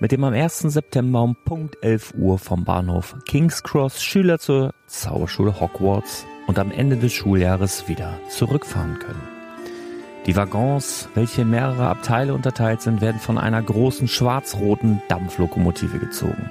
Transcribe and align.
mit 0.00 0.12
dem 0.12 0.24
am 0.24 0.34
1. 0.34 0.60
September 0.60 1.22
um 1.22 1.36
Punkt 1.36 1.82
11 1.82 2.14
Uhr 2.16 2.38
vom 2.38 2.64
Bahnhof 2.64 3.16
King's 3.26 3.62
Cross 3.62 4.02
Schüler 4.02 4.38
zur 4.38 4.72
Zauberschule 4.86 5.60
Hogwarts 5.60 6.26
und 6.46 6.58
am 6.58 6.70
Ende 6.70 6.96
des 6.96 7.12
Schuljahres 7.12 7.88
wieder 7.88 8.18
zurückfahren 8.28 8.98
können. 8.98 9.22
Die 10.26 10.36
Waggons, 10.36 11.08
welche 11.14 11.42
in 11.42 11.50
mehrere 11.50 11.86
Abteile 11.86 12.34
unterteilt 12.34 12.80
sind, 12.80 13.00
werden 13.00 13.20
von 13.20 13.38
einer 13.38 13.62
großen 13.62 14.08
schwarz-roten 14.08 15.02
Dampflokomotive 15.08 15.98
gezogen. 15.98 16.50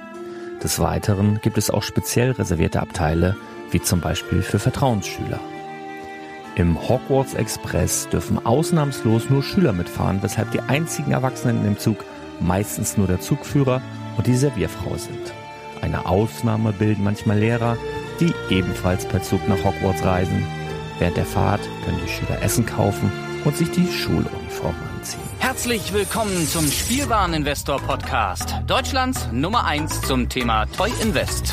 Des 0.62 0.78
Weiteren 0.78 1.40
gibt 1.42 1.58
es 1.58 1.70
auch 1.70 1.82
speziell 1.82 2.30
reservierte 2.30 2.80
Abteile, 2.80 3.36
wie 3.70 3.82
zum 3.82 4.00
Beispiel 4.00 4.42
für 4.42 4.58
Vertrauensschüler. 4.58 5.40
Im 6.56 6.88
Hogwarts 6.88 7.34
Express 7.34 8.08
dürfen 8.08 8.46
ausnahmslos 8.46 9.28
nur 9.28 9.42
Schüler 9.42 9.72
mitfahren, 9.72 10.22
weshalb 10.22 10.52
die 10.52 10.60
einzigen 10.60 11.10
Erwachsenen 11.10 11.64
dem 11.64 11.78
Zug 11.78 11.98
meistens 12.40 12.96
nur 12.96 13.06
der 13.06 13.20
Zugführer 13.20 13.80
und 14.16 14.26
die 14.26 14.36
Servierfrau 14.36 14.96
sind. 14.96 15.32
Eine 15.80 16.06
Ausnahme 16.06 16.72
bilden 16.72 17.04
manchmal 17.04 17.38
Lehrer, 17.38 17.76
die 18.20 18.32
ebenfalls 18.50 19.06
per 19.06 19.22
Zug 19.22 19.46
nach 19.48 19.62
Hogwarts 19.64 20.04
reisen. 20.04 20.46
Während 20.98 21.16
der 21.16 21.26
Fahrt 21.26 21.60
können 21.84 22.00
die 22.04 22.10
Schüler 22.10 22.40
Essen 22.42 22.64
kaufen 22.64 23.10
und 23.44 23.56
sich 23.56 23.70
die 23.70 23.86
Schuluniform 23.86 24.74
anziehen. 24.96 25.20
Herzlich 25.38 25.92
willkommen 25.92 26.48
zum 26.48 26.66
Spielwareninvestor 26.66 27.80
Podcast. 27.80 28.54
Deutschlands 28.66 29.28
Nummer 29.32 29.66
1 29.66 30.02
zum 30.02 30.28
Thema 30.28 30.66
Toy 30.66 30.90
Invest. 31.02 31.52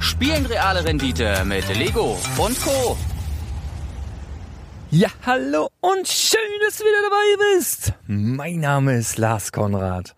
Spielen 0.00 0.46
reale 0.46 0.84
Rendite 0.84 1.44
mit 1.44 1.68
Lego 1.76 2.18
und 2.38 2.60
Co. 2.62 2.96
Ja, 4.90 5.08
hallo 5.26 5.68
und 5.80 6.08
schön, 6.08 6.40
dass 6.64 6.78
du 6.78 6.84
wieder 6.84 7.02
dabei 7.10 7.54
bist. 7.58 7.92
Mein 8.06 8.60
Name 8.60 8.96
ist 8.96 9.18
Lars 9.18 9.52
Konrad 9.52 10.14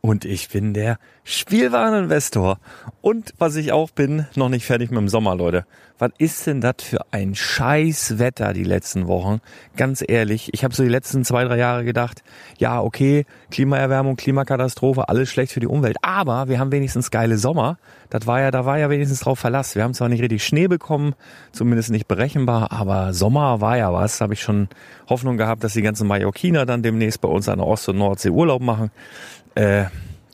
und 0.00 0.24
ich 0.24 0.48
bin 0.48 0.72
der 0.72 0.98
Spielwareninvestor. 1.24 2.58
Und 3.00 3.32
was 3.38 3.56
ich 3.56 3.72
auch 3.72 3.90
bin, 3.90 4.26
noch 4.36 4.50
nicht 4.50 4.66
fertig 4.66 4.90
mit 4.90 5.00
dem 5.00 5.08
Sommer, 5.08 5.34
Leute. 5.34 5.64
Was 5.98 6.10
ist 6.18 6.46
denn 6.46 6.60
das 6.60 6.76
für 6.80 7.00
ein 7.12 7.34
scheiß 7.34 8.18
Wetter 8.18 8.52
die 8.52 8.64
letzten 8.64 9.06
Wochen? 9.06 9.40
Ganz 9.76 10.04
ehrlich, 10.06 10.50
ich 10.52 10.64
habe 10.64 10.74
so 10.74 10.82
die 10.82 10.88
letzten 10.88 11.24
zwei, 11.24 11.44
drei 11.44 11.56
Jahre 11.56 11.84
gedacht, 11.84 12.22
ja, 12.58 12.80
okay, 12.80 13.24
Klimaerwärmung, 13.50 14.16
Klimakatastrophe, 14.16 15.08
alles 15.08 15.30
schlecht 15.30 15.52
für 15.52 15.60
die 15.60 15.66
Umwelt. 15.66 15.96
Aber 16.02 16.48
wir 16.48 16.58
haben 16.58 16.72
wenigstens 16.72 17.10
geile 17.10 17.38
Sommer. 17.38 17.78
Das 18.10 18.26
war 18.26 18.40
ja, 18.40 18.50
da 18.50 18.66
war 18.66 18.78
ja 18.78 18.90
wenigstens 18.90 19.20
drauf 19.20 19.38
Verlass. 19.38 19.76
Wir 19.76 19.84
haben 19.84 19.94
zwar 19.94 20.08
nicht 20.10 20.20
richtig 20.20 20.44
Schnee 20.44 20.66
bekommen, 20.66 21.14
zumindest 21.52 21.90
nicht 21.90 22.06
berechenbar, 22.06 22.70
aber 22.70 23.14
Sommer 23.14 23.62
war 23.62 23.78
ja 23.78 23.92
was. 23.92 24.18
Da 24.18 24.24
habe 24.24 24.34
ich 24.34 24.42
schon 24.42 24.68
Hoffnung 25.08 25.38
gehabt, 25.38 25.64
dass 25.64 25.72
die 25.72 25.82
ganzen 25.82 26.06
Mallorquiner 26.06 26.66
dann 26.66 26.82
demnächst 26.82 27.20
bei 27.20 27.28
uns 27.28 27.48
an 27.48 27.58
der 27.58 27.66
Ost- 27.66 27.88
und 27.88 27.98
Nordsee 27.98 28.30
Urlaub 28.30 28.60
machen. 28.60 28.90
Äh, 29.54 29.84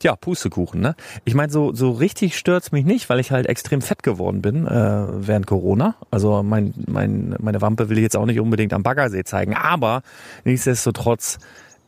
ja, 0.02 0.16
Pustekuchen, 0.16 0.80
ne? 0.80 0.94
Ich 1.24 1.34
meine, 1.34 1.52
so, 1.52 1.74
so 1.74 1.90
richtig 1.90 2.36
stört's 2.36 2.72
mich 2.72 2.84
nicht, 2.84 3.08
weil 3.08 3.20
ich 3.20 3.30
halt 3.30 3.46
extrem 3.46 3.82
fett 3.82 4.02
geworden 4.02 4.42
bin 4.42 4.66
äh, 4.66 5.06
während 5.26 5.46
Corona. 5.46 5.94
Also 6.10 6.42
mein, 6.42 6.74
mein, 6.86 7.36
meine 7.38 7.60
Wampe 7.60 7.88
will 7.88 7.98
ich 7.98 8.02
jetzt 8.02 8.16
auch 8.16 8.26
nicht 8.26 8.40
unbedingt 8.40 8.72
am 8.72 8.82
Baggersee 8.82 9.24
zeigen. 9.24 9.54
Aber 9.54 10.02
nichtsdestotrotz, 10.44 11.38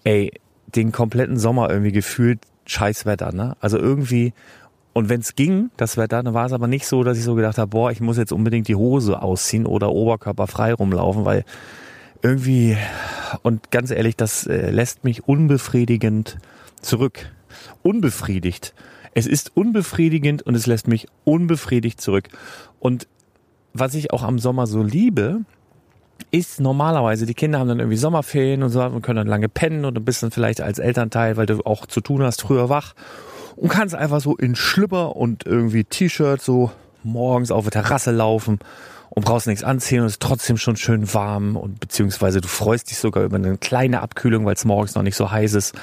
ey, 0.05 0.33
den 0.75 0.93
kompletten 0.93 1.39
Sommer 1.39 1.71
irgendwie 1.71 1.93
gefühlt 1.93 2.41
Scheißwetter, 2.67 3.33
ne? 3.33 3.57
Also 3.61 3.79
irgendwie, 3.79 4.33
und 4.93 5.09
wenn 5.09 5.21
es 5.21 5.35
ging, 5.35 5.71
das 5.77 5.97
Wetter, 5.97 6.23
dann 6.23 6.35
war 6.35 6.47
es 6.47 6.53
aber 6.53 6.67
nicht 6.67 6.87
so, 6.87 7.03
dass 7.05 7.19
ich 7.19 7.25
so 7.25 7.35
gedacht 7.35 7.59
habe, 7.59 7.69
boah, 7.69 7.91
ich 7.91 8.01
muss 8.01 8.19
jetzt 8.19 8.33
unbedingt 8.33 8.69
die 8.69 8.77
Hose 8.77 9.23
ausziehen 9.23 9.67
oder 9.67 9.91
Oberkörper 9.91 10.47
frei 10.47 10.75
rumlaufen, 10.75 11.25
weil 11.25 11.45
irgendwie, 12.23 12.77
und 13.43 13.71
ganz 13.71 13.91
ehrlich, 13.91 14.17
das 14.17 14.47
äh, 14.47 14.71
lässt 14.71 15.03
mich 15.03 15.27
unbefriedigend 15.27 16.39
zurück 16.81 17.31
unbefriedigt. 17.83 18.75
Es 19.15 19.27
ist 19.27 19.57
unbefriedigend 19.57 20.43
und 20.43 20.55
es 20.55 20.67
lässt 20.67 20.89
mich 20.89 21.07
unbefriedigt 21.25 22.01
zurück. 22.01 22.29
Und 22.81 23.07
was 23.75 23.95
ich 23.95 24.13
auch 24.13 24.23
am 24.23 24.39
Sommer 24.39 24.67
so 24.67 24.83
liebe, 24.83 25.43
ist 26.31 26.61
normalerweise, 26.61 27.27
die 27.27 27.35
Kinder 27.35 27.59
haben 27.59 27.69
dann 27.69 27.81
irgendwie 27.81 27.97
Sommerferien 27.97 28.63
und 28.63 28.71
so 28.71 28.83
und 28.83 29.03
können 29.03 29.17
dann 29.17 29.27
lange 29.27 29.49
pennen 29.49 29.85
und 29.85 30.05
bist 30.05 30.23
dann 30.23 30.31
vielleicht 30.31 30.61
als 30.61 30.79
Elternteil, 30.79 31.37
weil 31.37 31.47
du 31.47 31.61
auch 31.65 31.87
zu 31.87 32.01
tun 32.01 32.23
hast, 32.23 32.43
früher 32.43 32.69
wach 32.69 32.95
und 33.57 33.69
kannst 33.69 33.95
einfach 33.95 34.21
so 34.21 34.37
in 34.37 34.57
Schlüpper 34.57 35.17
und 35.17 35.47
irgendwie 35.47 35.85
T-Shirt 35.85 36.41
so 36.41 36.71
morgens 37.03 37.51
auf 37.51 37.65
der 37.69 37.83
Terrasse 37.83 38.13
laufen 38.13 38.61
und 39.11 39.25
brauchst 39.25 39.47
nichts 39.47 39.65
anziehen 39.65 40.01
und 40.01 40.07
es 40.07 40.13
ist 40.13 40.23
trotzdem 40.23 40.57
schon 40.57 40.77
schön 40.77 41.13
warm 41.13 41.57
und 41.57 41.81
beziehungsweise 41.81 42.41
du 42.41 42.49
freust 42.49 42.91
dich 42.91 42.99
sogar 42.99 43.25
über 43.25 43.37
eine 43.37 43.59
kleine 43.59 44.01
Abkühlung, 44.01 44.47
weil 44.47 44.55
es 44.55 44.65
morgens 44.65 44.95
noch 44.95 45.03
nicht 45.03 45.17
so 45.17 45.31
heiß 45.31 45.55
ist. 45.55 45.75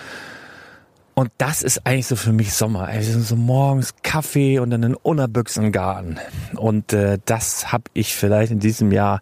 Und 1.19 1.33
das 1.37 1.63
ist 1.63 1.85
eigentlich 1.85 2.07
so 2.07 2.15
für 2.15 2.31
mich 2.31 2.53
Sommer. 2.53 2.87
Also 2.87 3.19
so 3.19 3.35
morgens 3.35 3.93
Kaffee 4.03 4.59
und 4.59 4.69
dann 4.69 4.85
ein 4.85 4.95
Unerbüchsengarten. 4.95 6.17
Und 6.55 6.93
äh, 6.93 7.19
das 7.25 7.73
habe 7.73 7.83
ich 7.93 8.15
vielleicht 8.15 8.53
in 8.53 8.59
diesem 8.59 8.93
Jahr, 8.93 9.19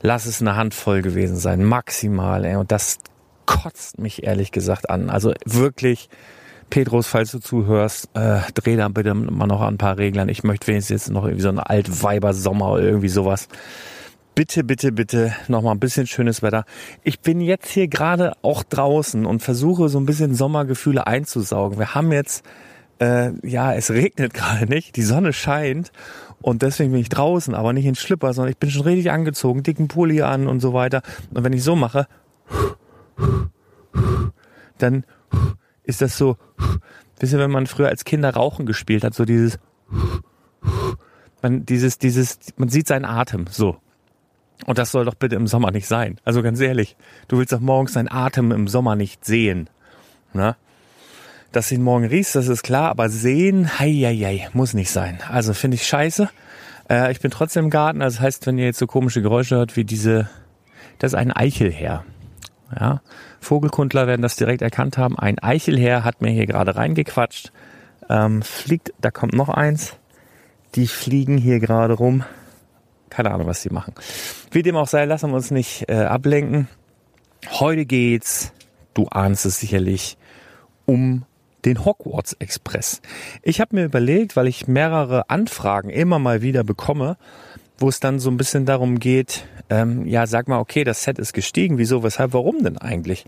lass 0.00 0.26
es 0.26 0.40
eine 0.40 0.56
Handvoll 0.56 1.02
gewesen 1.02 1.36
sein, 1.36 1.62
maximal. 1.62 2.44
Ey. 2.44 2.56
Und 2.56 2.72
das 2.72 2.98
kotzt 3.46 4.00
mich 4.00 4.24
ehrlich 4.24 4.50
gesagt 4.50 4.90
an. 4.90 5.08
Also 5.08 5.32
wirklich, 5.44 6.08
Petrus, 6.68 7.06
falls 7.06 7.30
du 7.30 7.38
zuhörst, 7.38 8.08
äh, 8.14 8.40
dreh 8.54 8.74
da 8.74 8.88
bitte 8.88 9.14
mal 9.14 9.46
noch 9.46 9.60
ein 9.60 9.78
paar 9.78 9.98
Reglern. 9.98 10.28
Ich 10.28 10.42
möchte 10.42 10.66
wenigstens 10.66 11.02
jetzt 11.02 11.10
noch 11.12 11.22
irgendwie 11.22 11.42
so 11.42 11.50
eine 11.50 11.70
Altweiber-Sommer 11.70 12.72
oder 12.72 12.82
irgendwie 12.82 13.08
sowas 13.08 13.46
bitte, 14.40 14.64
bitte, 14.64 14.90
bitte 14.90 15.34
noch 15.48 15.60
mal 15.60 15.72
ein 15.72 15.80
bisschen 15.80 16.06
schönes 16.06 16.40
Wetter. 16.40 16.64
Ich 17.02 17.20
bin 17.20 17.42
jetzt 17.42 17.68
hier 17.68 17.88
gerade 17.88 18.32
auch 18.40 18.62
draußen 18.62 19.26
und 19.26 19.42
versuche 19.42 19.90
so 19.90 20.00
ein 20.00 20.06
bisschen 20.06 20.34
Sommergefühle 20.34 21.06
einzusaugen. 21.06 21.78
Wir 21.78 21.94
haben 21.94 22.10
jetzt, 22.10 22.42
äh, 23.00 23.32
ja, 23.46 23.74
es 23.74 23.90
regnet 23.90 24.32
gerade 24.32 24.64
nicht, 24.64 24.96
die 24.96 25.02
Sonne 25.02 25.34
scheint 25.34 25.92
und 26.40 26.62
deswegen 26.62 26.92
bin 26.92 27.02
ich 27.02 27.10
draußen, 27.10 27.54
aber 27.54 27.74
nicht 27.74 27.84
in 27.84 27.96
Schlipper, 27.96 28.32
sondern 28.32 28.50
ich 28.50 28.56
bin 28.56 28.70
schon 28.70 28.80
richtig 28.84 29.10
angezogen, 29.10 29.62
dicken 29.62 29.88
Pulli 29.88 30.22
an 30.22 30.46
und 30.46 30.60
so 30.60 30.72
weiter. 30.72 31.02
Und 31.34 31.44
wenn 31.44 31.52
ich 31.52 31.62
so 31.62 31.76
mache, 31.76 32.06
dann 34.78 35.04
ist 35.84 36.00
das 36.00 36.16
so, 36.16 36.38
wisst 37.18 37.34
ihr, 37.34 37.38
wenn 37.38 37.50
man 37.50 37.66
früher 37.66 37.88
als 37.88 38.06
Kinder 38.06 38.32
Rauchen 38.32 38.64
gespielt 38.64 39.04
hat, 39.04 39.12
so 39.12 39.26
dieses, 39.26 39.58
man, 41.42 41.66
dieses, 41.66 41.98
dieses, 41.98 42.38
man 42.56 42.70
sieht 42.70 42.86
seinen 42.86 43.04
Atem, 43.04 43.44
so. 43.46 43.76
Und 44.66 44.78
das 44.78 44.90
soll 44.90 45.04
doch 45.04 45.14
bitte 45.14 45.36
im 45.36 45.46
Sommer 45.46 45.70
nicht 45.70 45.86
sein. 45.86 46.18
Also 46.24 46.42
ganz 46.42 46.60
ehrlich, 46.60 46.96
du 47.28 47.38
willst 47.38 47.52
doch 47.52 47.60
morgens 47.60 47.92
deinen 47.92 48.10
Atem 48.10 48.52
im 48.52 48.68
Sommer 48.68 48.96
nicht 48.96 49.24
sehen. 49.24 49.68
Ne? 50.32 50.56
Dass 51.52 51.68
du 51.68 51.76
ihn 51.76 51.82
morgen 51.82 52.06
riechst, 52.06 52.34
das 52.34 52.48
ist 52.48 52.62
klar, 52.62 52.90
aber 52.90 53.08
sehen, 53.08 53.78
hei, 53.78 53.92
hei, 53.92 54.16
hei, 54.16 54.48
muss 54.52 54.74
nicht 54.74 54.90
sein. 54.90 55.18
Also 55.28 55.54
finde 55.54 55.76
ich 55.76 55.86
scheiße. 55.86 56.28
Äh, 56.88 57.12
ich 57.12 57.20
bin 57.20 57.30
trotzdem 57.30 57.66
im 57.66 57.70
Garten, 57.70 58.02
also 58.02 58.16
das 58.16 58.22
heißt, 58.22 58.46
wenn 58.46 58.58
ihr 58.58 58.66
jetzt 58.66 58.78
so 58.78 58.86
komische 58.86 59.22
Geräusche 59.22 59.56
hört 59.56 59.76
wie 59.76 59.84
diese, 59.84 60.28
das 60.98 61.12
ist 61.12 61.18
ein 61.18 61.32
Eichelherr. 61.32 62.04
Ja, 62.78 63.00
Vogelkundler 63.40 64.06
werden 64.06 64.22
das 64.22 64.36
direkt 64.36 64.62
erkannt 64.62 64.96
haben. 64.96 65.18
Ein 65.18 65.40
Eichelherr 65.40 66.04
hat 66.04 66.20
mir 66.20 66.30
hier 66.30 66.46
gerade 66.46 66.76
reingequatscht. 66.76 67.52
Ähm, 68.08 68.42
fliegt, 68.42 68.92
da 69.00 69.10
kommt 69.10 69.32
noch 69.32 69.48
eins. 69.48 69.96
Die 70.76 70.86
fliegen 70.86 71.36
hier 71.36 71.58
gerade 71.58 71.94
rum. 71.94 72.22
Keine 73.10 73.32
Ahnung, 73.32 73.46
was 73.46 73.62
sie 73.62 73.70
machen. 73.70 73.94
Wie 74.50 74.62
dem 74.62 74.76
auch 74.76 74.88
sei, 74.88 75.04
lassen 75.04 75.30
wir 75.30 75.36
uns 75.36 75.50
nicht 75.50 75.88
äh, 75.88 75.96
ablenken. 75.96 76.68
Heute 77.50 77.84
geht's, 77.84 78.52
du 78.94 79.06
ahnst 79.08 79.44
es 79.46 79.60
sicherlich, 79.60 80.16
um 80.86 81.24
den 81.64 81.84
Hogwarts 81.84 82.34
Express. 82.34 83.02
Ich 83.42 83.60
habe 83.60 83.76
mir 83.76 83.84
überlegt, 83.84 84.36
weil 84.36 84.46
ich 84.46 84.66
mehrere 84.66 85.28
Anfragen 85.28 85.90
immer 85.90 86.18
mal 86.18 86.42
wieder 86.42 86.64
bekomme, 86.64 87.16
wo 87.78 87.88
es 87.88 88.00
dann 88.00 88.18
so 88.18 88.30
ein 88.30 88.36
bisschen 88.36 88.66
darum 88.66 88.98
geht, 88.98 89.46
ähm, 89.70 90.06
ja, 90.06 90.26
sag 90.26 90.48
mal, 90.48 90.58
okay, 90.58 90.84
das 90.84 91.02
Set 91.02 91.18
ist 91.18 91.32
gestiegen, 91.32 91.78
wieso, 91.78 92.02
weshalb, 92.02 92.32
warum 92.32 92.62
denn 92.62 92.76
eigentlich? 92.76 93.24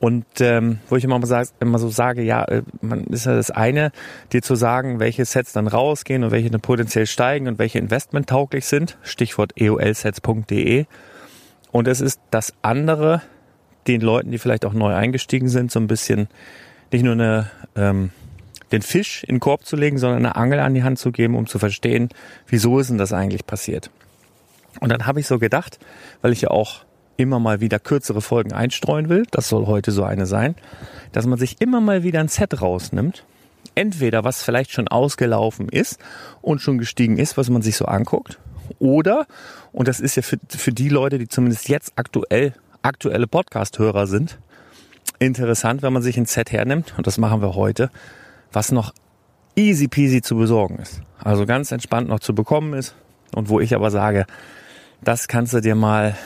Und 0.00 0.26
ähm, 0.40 0.78
wo 0.88 0.96
ich 0.96 1.04
immer, 1.04 1.24
sag, 1.26 1.48
immer 1.58 1.78
so 1.78 1.88
sage, 1.88 2.22
ja, 2.22 2.44
äh, 2.44 2.62
man 2.80 3.04
ist 3.04 3.26
ja 3.26 3.34
das 3.34 3.50
eine, 3.50 3.90
dir 4.32 4.42
zu 4.42 4.54
sagen, 4.54 5.00
welche 5.00 5.24
Sets 5.24 5.52
dann 5.52 5.66
rausgehen 5.66 6.22
und 6.22 6.30
welche 6.30 6.50
dann 6.50 6.60
potenziell 6.60 7.06
steigen 7.06 7.48
und 7.48 7.58
welche 7.58 7.78
investmenttauglich 7.78 8.66
sind. 8.66 8.96
Stichwort 9.02 9.52
eolsets.de. 9.56 10.86
Und 11.72 11.88
es 11.88 12.00
ist 12.00 12.20
das 12.30 12.52
andere, 12.62 13.22
den 13.88 14.00
Leuten, 14.00 14.30
die 14.30 14.38
vielleicht 14.38 14.64
auch 14.64 14.72
neu 14.72 14.94
eingestiegen 14.94 15.48
sind, 15.48 15.72
so 15.72 15.80
ein 15.80 15.88
bisschen 15.88 16.28
nicht 16.92 17.02
nur 17.02 17.14
eine, 17.14 17.50
ähm, 17.74 18.10
den 18.70 18.82
Fisch 18.82 19.24
in 19.24 19.36
den 19.36 19.40
Korb 19.40 19.64
zu 19.64 19.76
legen, 19.76 19.98
sondern 19.98 20.18
eine 20.18 20.36
Angel 20.36 20.60
an 20.60 20.74
die 20.74 20.84
Hand 20.84 20.98
zu 20.98 21.10
geben, 21.10 21.34
um 21.34 21.46
zu 21.46 21.58
verstehen, 21.58 22.10
wieso 22.46 22.78
ist 22.78 22.90
denn 22.90 22.98
das 22.98 23.12
eigentlich 23.12 23.46
passiert. 23.46 23.90
Und 24.80 24.90
dann 24.90 25.06
habe 25.06 25.18
ich 25.20 25.26
so 25.26 25.38
gedacht, 25.38 25.78
weil 26.22 26.32
ich 26.32 26.42
ja 26.42 26.50
auch 26.50 26.84
immer 27.18 27.38
mal 27.40 27.60
wieder 27.60 27.78
kürzere 27.78 28.22
Folgen 28.22 28.52
einstreuen 28.54 29.10
will, 29.10 29.24
das 29.30 29.48
soll 29.48 29.66
heute 29.66 29.90
so 29.90 30.04
eine 30.04 30.24
sein, 30.24 30.54
dass 31.12 31.26
man 31.26 31.38
sich 31.38 31.60
immer 31.60 31.80
mal 31.82 32.02
wieder 32.02 32.20
ein 32.20 32.28
Set 32.28 32.62
rausnimmt. 32.62 33.24
Entweder 33.74 34.24
was 34.24 34.42
vielleicht 34.42 34.72
schon 34.72 34.88
ausgelaufen 34.88 35.68
ist 35.68 36.00
und 36.40 36.60
schon 36.60 36.78
gestiegen 36.78 37.18
ist, 37.18 37.36
was 37.36 37.50
man 37.50 37.60
sich 37.60 37.76
so 37.76 37.84
anguckt, 37.84 38.38
oder, 38.78 39.26
und 39.72 39.88
das 39.88 40.00
ist 40.00 40.16
ja 40.16 40.22
für, 40.22 40.38
für 40.48 40.72
die 40.72 40.88
Leute, 40.88 41.18
die 41.18 41.28
zumindest 41.28 41.68
jetzt 41.68 41.92
aktuell 41.96 42.54
aktuelle 42.82 43.26
Podcast-Hörer 43.26 44.06
sind, 44.06 44.38
interessant, 45.18 45.82
wenn 45.82 45.92
man 45.92 46.02
sich 46.02 46.16
ein 46.16 46.26
Set 46.26 46.52
hernimmt, 46.52 46.94
und 46.96 47.06
das 47.06 47.18
machen 47.18 47.42
wir 47.42 47.54
heute, 47.54 47.90
was 48.52 48.72
noch 48.72 48.94
easy 49.56 49.88
peasy 49.88 50.22
zu 50.22 50.36
besorgen 50.36 50.78
ist. 50.78 51.02
Also 51.18 51.44
ganz 51.46 51.72
entspannt 51.72 52.08
noch 52.08 52.20
zu 52.20 52.34
bekommen 52.34 52.74
ist 52.74 52.94
und 53.34 53.48
wo 53.48 53.58
ich 53.60 53.74
aber 53.74 53.90
sage, 53.90 54.26
das 55.02 55.28
kannst 55.28 55.52
du 55.52 55.60
dir 55.60 55.74
mal 55.74 56.16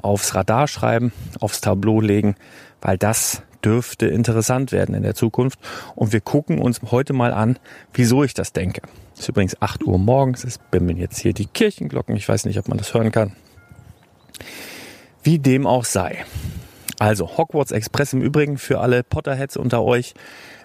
aufs 0.00 0.34
Radar 0.34 0.68
schreiben, 0.68 1.12
aufs 1.40 1.60
Tableau 1.60 2.00
legen, 2.00 2.36
weil 2.80 2.98
das 2.98 3.42
dürfte 3.64 4.06
interessant 4.06 4.72
werden 4.72 4.94
in 4.94 5.02
der 5.02 5.14
Zukunft. 5.14 5.58
Und 5.94 6.12
wir 6.12 6.20
gucken 6.20 6.58
uns 6.58 6.80
heute 6.90 7.12
mal 7.12 7.32
an, 7.32 7.58
wieso 7.94 8.24
ich 8.24 8.34
das 8.34 8.52
denke. 8.52 8.82
Es 9.14 9.20
ist 9.20 9.28
übrigens 9.28 9.60
8 9.60 9.84
Uhr 9.84 9.98
morgens, 9.98 10.44
es 10.44 10.58
bimmeln 10.58 10.96
jetzt 10.96 11.20
hier 11.20 11.32
die 11.32 11.46
Kirchenglocken. 11.46 12.16
Ich 12.16 12.28
weiß 12.28 12.44
nicht, 12.46 12.58
ob 12.58 12.68
man 12.68 12.78
das 12.78 12.92
hören 12.94 13.12
kann. 13.12 13.32
Wie 15.22 15.38
dem 15.38 15.66
auch 15.66 15.84
sei. 15.84 16.24
Also 16.98 17.36
Hogwarts 17.36 17.72
Express 17.72 18.12
im 18.12 18.22
Übrigen 18.22 18.58
für 18.58 18.80
alle 18.80 19.02
Potterheads 19.02 19.56
unter 19.56 19.82
euch 19.82 20.14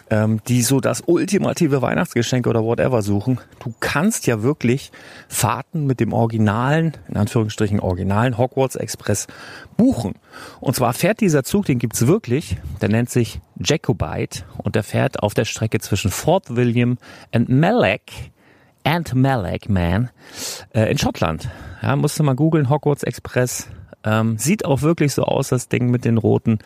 ähm, 0.10 0.40
die 0.48 0.62
so 0.62 0.80
das 0.80 1.04
ultimative 1.06 1.82
Weihnachtsgeschenk 1.82 2.48
oder 2.48 2.64
whatever 2.64 3.02
suchen. 3.02 3.40
Du 3.60 3.74
kannst 3.80 4.28
ja 4.28 4.42
wirklich 4.42 4.92
Fahrten 5.28 5.86
mit 5.86 6.00
dem 6.00 6.14
originalen, 6.14 6.94
in 7.08 7.18
Anführungsstrichen 7.18 7.80
originalen 7.80 8.38
Hogwarts 8.38 8.76
Express 8.76 9.28
buchen. 9.76 10.16
Und 10.60 10.76
zwar 10.76 10.94
fährt 10.94 11.20
dieser 11.22 11.44
Zug, 11.44 11.66
den 11.66 11.80
gibt's 11.80 12.08
wirklich, 12.08 12.58
der 12.82 12.90
nennt 12.90 13.10
sich 13.10 13.42
Jacobite 13.58 14.44
und 14.58 14.76
der 14.76 14.84
fährt 14.84 15.22
auf 15.24 15.34
der 15.34 15.46
Strecke 15.46 15.80
zwischen 15.80 16.12
Fort 16.12 16.56
William 16.56 16.98
und 17.34 17.50
Malek 17.50 18.32
and 18.84 19.14
Malek, 19.14 19.70
man, 19.70 20.10
äh, 20.74 20.90
in 20.90 20.98
Schottland. 20.98 21.50
Ja, 21.82 21.96
musst 21.98 22.18
du 22.18 22.24
mal 22.24 22.36
googeln, 22.36 22.70
Hogwarts 22.70 23.04
Express. 23.04 23.68
Ähm, 24.06 24.38
sieht 24.38 24.64
auch 24.64 24.82
wirklich 24.82 25.14
so 25.14 25.24
aus, 25.24 25.50
das 25.50 25.68
Ding 25.68 25.92
mit 25.92 26.06
den 26.06 26.18
roten 26.18 26.60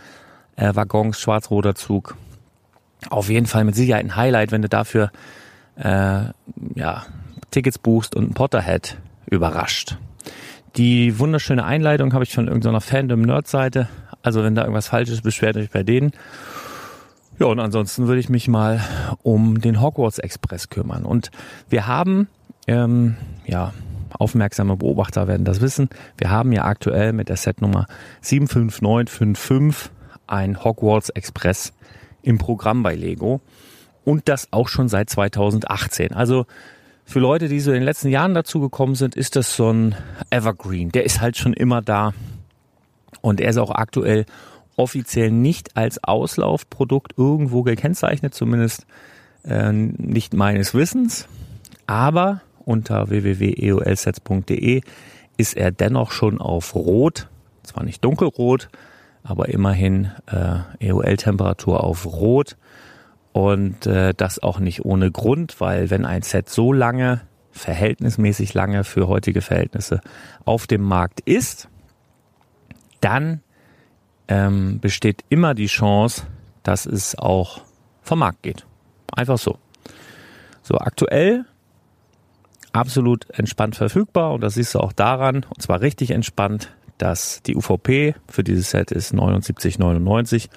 äh, 0.56 0.76
Waggons, 0.76 1.20
schwarz-roter 1.20 1.74
Zug 1.74 2.16
auf 3.10 3.30
jeden 3.30 3.48
Fall 3.48 3.64
mit 3.64 3.76
Sicherheit 3.76 4.06
ein 4.06 4.16
Highlight, 4.16 4.52
wenn 4.52 4.62
du 4.62 4.70
dafür 4.70 5.12
äh, 5.76 6.24
ja, 6.76 7.06
Tickets 7.52 7.80
buchst 7.80 8.16
und 8.16 8.32
ein 8.32 8.34
Potterhead 8.34 8.98
überrascht. 9.30 9.98
Die 10.78 11.20
wunderschöne 11.20 11.66
Einleitung 11.66 12.14
habe 12.14 12.24
ich 12.24 12.34
von 12.34 12.48
irgendeiner 12.48 12.82
Fandom-Nerd-Seite. 12.82 13.90
Also 14.24 14.44
wenn 14.44 14.56
da 14.56 14.62
irgendwas 14.62 14.88
falsch 14.88 15.10
ist, 15.10 15.24
beschwert 15.24 15.58
euch 15.58 15.70
bei 15.70 15.84
denen. 15.84 16.12
Ja, 17.40 17.48
und 17.48 17.60
ansonsten 17.60 18.08
würde 18.08 18.20
ich 18.20 18.30
mich 18.30 18.48
mal 18.48 18.82
um 19.24 19.60
den 19.60 19.82
Hogwarts 19.82 20.20
Express 20.20 20.70
kümmern. 20.70 21.04
Und 21.04 21.32
wir 21.70 21.88
haben, 21.88 22.28
ähm, 22.68 23.18
ja, 23.46 23.74
aufmerksame 24.14 24.78
Beobachter 24.78 25.28
werden 25.28 25.46
das 25.46 25.62
wissen, 25.62 25.90
wir 26.18 26.30
haben 26.30 26.52
ja 26.52 26.66
aktuell 26.66 27.14
mit 27.14 27.30
der 27.30 27.38
Setnummer 27.38 27.88
75955 28.22 29.92
ein 30.28 30.64
Hogwarts 30.64 31.10
Express 31.10 31.74
im 32.24 32.38
Programm 32.38 32.84
bei 32.84 32.96
Lego. 32.96 33.42
und 34.04 34.28
das 34.30 34.48
auch 34.52 34.68
schon 34.68 34.90
seit 34.90 35.12
2018. 35.12 36.14
Also 36.14 36.48
für 37.06 37.20
Leute, 37.20 37.48
die 37.48 37.60
so 37.60 37.72
in 37.72 37.76
den 37.76 37.84
letzten 37.84 38.10
Jahren 38.10 38.34
dazu 38.34 38.60
gekommen 38.60 38.96
sind, 38.96 39.16
ist 39.16 39.36
das 39.36 39.56
so 39.56 39.72
ein 39.72 39.96
Evergreen. 40.32 40.92
Der 40.92 41.04
ist 41.04 41.22
halt 41.22 41.38
schon 41.38 41.54
immer 41.54 41.82
da 41.82 42.14
und 43.22 43.40
er 43.40 43.50
ist 43.50 43.58
auch 43.58 43.70
aktuell 43.70 44.26
offiziell 44.76 45.30
nicht 45.30 45.78
als 45.78 46.04
Auslaufprodukt 46.04 47.14
irgendwo 47.18 47.62
gekennzeichnet, 47.64 48.34
zumindest 48.34 48.86
äh, 49.44 49.72
nicht 49.72 50.34
meines 50.34 50.74
Wissens. 50.74 51.28
Aber 51.86 52.42
unter 52.66 53.10
www.eolsets.de 53.10 54.82
ist 55.38 55.58
er 55.58 55.72
dennoch 55.72 56.12
schon 56.12 56.40
auf 56.40 56.76
Rot, 56.76 57.28
zwar 57.64 57.84
nicht 57.84 58.04
dunkelrot, 58.04 58.70
aber 59.24 59.50
immerhin 59.50 60.12
äh, 60.28 60.88
EOL-Temperatur 60.88 61.84
auf 61.84 62.06
Rot. 62.06 62.58
Und 63.34 63.86
äh, 63.88 64.14
das 64.16 64.44
auch 64.44 64.60
nicht 64.60 64.84
ohne 64.84 65.10
Grund, 65.10 65.62
weil 65.62 65.90
wenn 65.90 66.06
ein 66.06 66.22
Set 66.22 66.50
so 66.50 66.74
lange, 66.74 67.22
verhältnismäßig 67.52 68.54
lange 68.54 68.84
für 68.84 69.08
heutige 69.08 69.42
Verhältnisse 69.42 70.02
auf 70.46 70.68
dem 70.68 70.82
Markt 70.82 71.22
ist, 71.22 71.70
dann 73.00 73.42
ähm, 74.28 74.80
besteht 74.80 75.24
immer 75.30 75.54
die 75.54 75.68
Chance, 75.68 76.24
dass 76.64 76.86
es 76.86 77.18
auch 77.18 77.62
vom 78.02 78.20
Markt 78.20 78.44
geht. 78.44 78.66
Einfach 79.16 79.38
so. 79.38 79.58
So, 80.64 80.78
aktuell 80.78 81.46
absolut 82.72 83.30
entspannt 83.32 83.76
verfügbar 83.76 84.34
und 84.34 84.42
das 84.42 84.54
siehst 84.54 84.76
du 84.76 84.80
auch 84.80 84.94
daran, 84.94 85.46
und 85.50 85.62
zwar 85.62 85.82
richtig 85.82 86.12
entspannt, 86.12 86.72
dass 87.02 87.42
die 87.44 87.56
UVP 87.56 88.16
für 88.28 88.44
dieses 88.44 88.70
Set 88.70 88.92
ist 88.92 89.14
79,99 89.14 90.50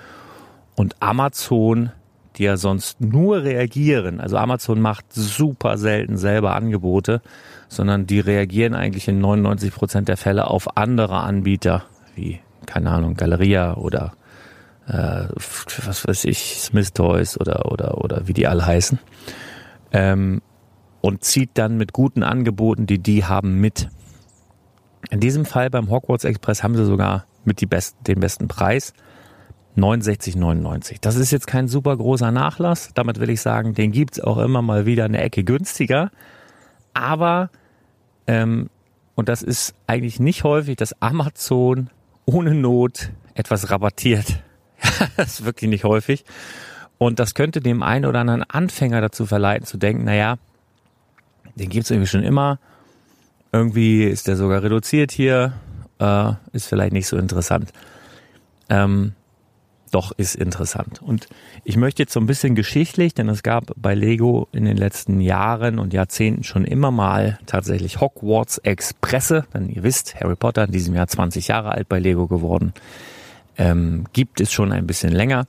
und 0.74 0.96
Amazon, 1.00 1.92
die 2.36 2.44
ja 2.44 2.56
sonst 2.56 3.00
nur 3.00 3.44
reagieren, 3.44 4.20
also 4.20 4.36
Amazon 4.36 4.80
macht 4.80 5.06
super 5.12 5.78
selten 5.78 6.16
selber 6.16 6.54
Angebote, 6.54 7.22
sondern 7.68 8.06
die 8.06 8.20
reagieren 8.20 8.74
eigentlich 8.74 9.08
in 9.08 9.20
99 9.20 9.72
Prozent 9.72 10.08
der 10.08 10.16
Fälle 10.16 10.48
auf 10.48 10.76
andere 10.76 11.20
Anbieter, 11.20 11.84
wie, 12.14 12.40
keine 12.66 12.90
Ahnung, 12.90 13.14
Galeria 13.14 13.76
oder 13.76 14.12
äh, 14.86 15.24
was 15.34 16.06
weiß 16.06 16.24
ich, 16.26 16.56
Smith 16.58 16.92
Toys 16.92 17.40
oder, 17.40 17.72
oder, 17.72 17.98
oder 17.98 18.28
wie 18.28 18.34
die 18.34 18.46
alle 18.46 18.66
heißen. 18.66 18.98
Ähm, 19.92 20.42
und 21.00 21.22
zieht 21.22 21.50
dann 21.54 21.76
mit 21.76 21.92
guten 21.92 22.22
Angeboten, 22.22 22.86
die 22.86 22.98
die 22.98 23.24
haben, 23.24 23.60
mit. 23.60 23.88
In 25.11 25.20
diesem 25.20 25.44
Fall 25.44 25.70
beim 25.70 25.90
Hogwarts 25.90 26.25
Express 26.25 26.62
haben 26.62 26.76
sie 26.76 26.84
sogar 26.84 27.26
mit 27.44 27.61
die 27.61 27.66
besten, 27.66 28.02
den 28.04 28.20
besten 28.20 28.49
Preis. 28.49 28.92
69,99. 29.76 30.99
Das 31.00 31.16
ist 31.16 31.32
jetzt 31.32 31.46
kein 31.46 31.66
super 31.66 31.96
großer 31.96 32.30
Nachlass. 32.30 32.90
Damit 32.94 33.18
will 33.18 33.30
ich 33.30 33.40
sagen, 33.40 33.75
den 33.75 33.90
gibt's 33.90 34.20
auch 34.20 34.38
immer 34.38 34.62
mal 34.62 34.87
wieder 34.87 35.04
eine 35.04 35.20
Ecke 35.20 35.42
günstiger. 35.42 36.11
Aber, 36.92 37.50
ähm, 38.26 38.70
und 39.16 39.28
das 39.28 39.42
ist 39.42 39.75
eigentlich 39.87 40.20
nicht 40.20 40.44
häufig, 40.44 40.76
dass 40.76 41.00
Amazon 41.02 41.90
ohne 42.25 42.54
Not 42.54 43.11
etwas 43.34 43.70
rabattiert. 43.70 44.42
das 45.16 45.40
ist 45.40 45.44
wirklich 45.44 45.68
nicht 45.68 45.84
häufig. 45.84 46.25
Und 46.99 47.18
das 47.18 47.34
könnte 47.34 47.61
dem 47.61 47.82
einen 47.82 48.04
oder 48.06 48.20
anderen 48.20 48.44
Anfänger 48.44 49.00
dazu 49.00 49.26
verleiten 49.26 49.66
zu 49.66 49.76
denken, 49.76 50.04
naja, 50.04 50.37
den 51.56 51.68
gibt's 51.68 51.90
irgendwie 51.90 52.08
schon 52.08 52.23
immer. 52.23 52.58
Irgendwie 53.54 54.02
ist 54.02 54.26
der 54.26 54.34
sogar 54.34 54.64
reduziert 54.64 55.12
hier. 55.12 55.52
Äh, 56.00 56.32
ist 56.50 56.66
vielleicht 56.66 56.92
nicht 56.92 57.06
so 57.06 57.16
interessant. 57.16 57.73
Ähm, 58.68 59.12
doch 59.92 60.11
ist 60.11 60.34
interessant. 60.34 61.00
Und 61.00 61.28
ich 61.62 61.76
möchte 61.76 62.02
jetzt 62.02 62.12
so 62.12 62.18
ein 62.18 62.26
bisschen 62.26 62.56
geschichtlich, 62.56 63.14
denn 63.14 63.28
es 63.28 63.44
gab 63.44 63.70
bei 63.76 63.94
Lego 63.94 64.49
in 64.50 64.64
den 64.64 64.76
letzten 64.76 65.20
Jahren 65.20 65.78
und 65.78 65.92
Jahrzehnten 65.92 66.42
schon 66.42 66.64
immer 66.64 66.90
mal 66.90 67.38
tatsächlich 67.46 68.00
Hogwarts 68.00 68.58
Expresse. 68.58 69.44
Denn 69.54 69.68
ihr 69.68 69.84
wisst, 69.84 70.16
Harry 70.16 70.34
Potter 70.34 70.64
in 70.64 70.73
diesem 70.73 70.96
Jahr 70.96 71.06
20 71.06 71.46
Jahre 71.46 71.70
alt 71.70 71.88
bei 71.88 72.00
Lego 72.00 72.26
geworden. 72.26 72.73
Ähm, 73.56 74.06
gibt 74.12 74.40
es 74.40 74.52
schon 74.52 74.73
ein 74.73 74.88
bisschen 74.88 75.12
länger. 75.12 75.46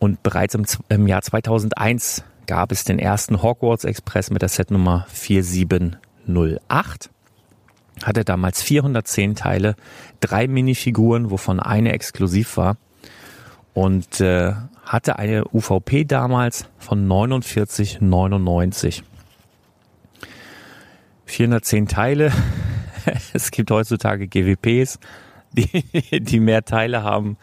Und 0.00 0.24
bereits 0.24 0.56
im, 0.56 0.66
im 0.88 1.06
Jahr 1.06 1.22
2001 1.22 2.24
gab 2.48 2.72
es 2.72 2.82
den 2.82 2.98
ersten 2.98 3.40
Hogwarts 3.40 3.84
Express 3.84 4.32
mit 4.32 4.42
der 4.42 4.48
Setnummer 4.48 5.06
4708. 5.10 7.10
Hatte 8.02 8.24
damals 8.24 8.62
410 8.62 9.36
Teile, 9.36 9.74
drei 10.20 10.48
Minifiguren, 10.48 11.30
wovon 11.30 11.60
eine 11.60 11.92
exklusiv 11.92 12.56
war. 12.56 12.76
Und 13.72 14.20
äh, 14.20 14.52
hatte 14.84 15.18
eine 15.18 15.44
UVP 15.52 16.04
damals 16.04 16.66
von 16.78 17.06
49,99. 17.08 19.02
410 21.26 21.88
Teile. 21.88 22.32
es 23.32 23.50
gibt 23.50 23.70
heutzutage 23.70 24.28
GWPs, 24.28 24.98
die, 25.52 26.20
die 26.20 26.40
mehr 26.40 26.64
Teile 26.64 27.02
haben. 27.02 27.36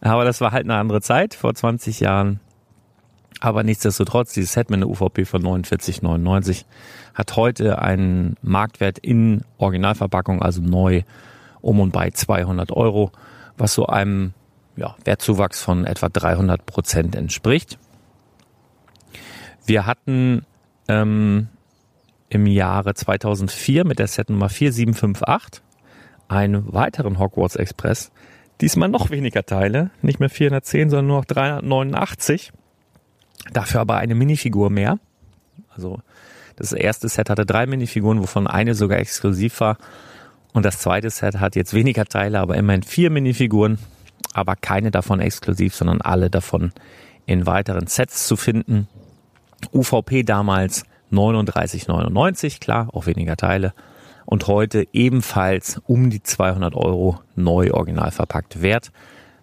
Aber 0.00 0.24
das 0.24 0.40
war 0.40 0.52
halt 0.52 0.64
eine 0.64 0.76
andere 0.76 1.00
Zeit, 1.00 1.34
vor 1.34 1.54
20 1.54 2.00
Jahren. 2.00 2.40
Aber 3.40 3.62
nichtsdestotrotz, 3.62 4.32
dieses 4.32 4.52
Set 4.52 4.70
mit 4.70 4.78
einer 4.78 4.88
UVP 4.88 5.24
von 5.24 5.42
49,99 5.42 6.64
hat 7.14 7.36
heute 7.36 7.80
einen 7.80 8.36
Marktwert 8.42 8.98
in 8.98 9.42
Originalverpackung, 9.58 10.42
also 10.42 10.62
neu, 10.62 11.02
um 11.60 11.80
und 11.80 11.92
bei 11.92 12.10
200 12.10 12.72
Euro, 12.72 13.12
was 13.58 13.74
so 13.74 13.86
einem 13.86 14.32
ja, 14.76 14.94
Wertzuwachs 15.04 15.62
von 15.62 15.84
etwa 15.84 16.08
300 16.08 16.64
Prozent 16.64 17.14
entspricht. 17.14 17.78
Wir 19.66 19.86
hatten 19.86 20.46
ähm, 20.88 21.48
im 22.28 22.46
Jahre 22.46 22.94
2004 22.94 23.84
mit 23.84 23.98
der 23.98 24.06
Set 24.06 24.30
Nummer 24.30 24.48
4758 24.48 25.62
einen 26.28 26.72
weiteren 26.72 27.18
Hogwarts 27.18 27.56
Express. 27.56 28.12
Diesmal 28.60 28.88
noch 28.88 29.10
weniger 29.10 29.44
Teile, 29.44 29.90
nicht 30.02 30.20
mehr 30.20 30.30
410, 30.30 30.90
sondern 30.90 31.06
nur 31.06 31.18
noch 31.18 31.24
389 31.26 32.52
Dafür 33.52 33.80
aber 33.80 33.96
eine 33.96 34.14
Minifigur 34.14 34.70
mehr. 34.70 34.98
Also 35.74 36.00
das 36.56 36.72
erste 36.72 37.08
Set 37.08 37.30
hatte 37.30 37.44
drei 37.46 37.66
Minifiguren, 37.66 38.20
wovon 38.20 38.46
eine 38.46 38.74
sogar 38.74 38.98
exklusiv 38.98 39.60
war. 39.60 39.76
Und 40.52 40.64
das 40.64 40.78
zweite 40.78 41.10
Set 41.10 41.38
hat 41.38 41.54
jetzt 41.54 41.74
weniger 41.74 42.06
Teile, 42.06 42.40
aber 42.40 42.56
immerhin 42.56 42.82
vier 42.82 43.10
Minifiguren, 43.10 43.78
aber 44.32 44.56
keine 44.56 44.90
davon 44.90 45.20
exklusiv, 45.20 45.74
sondern 45.74 46.00
alle 46.00 46.30
davon 46.30 46.72
in 47.26 47.44
weiteren 47.46 47.86
Sets 47.86 48.26
zu 48.26 48.36
finden. 48.36 48.88
UVP 49.72 50.22
damals 50.22 50.84
39,99, 51.12 52.58
klar, 52.60 52.88
auch 52.92 53.06
weniger 53.06 53.36
Teile. 53.36 53.74
Und 54.24 54.48
heute 54.48 54.86
ebenfalls 54.92 55.80
um 55.86 56.10
die 56.10 56.22
200 56.22 56.74
Euro 56.74 57.20
neu 57.36 57.72
original 57.72 58.10
verpackt 58.10 58.62
wert. 58.62 58.90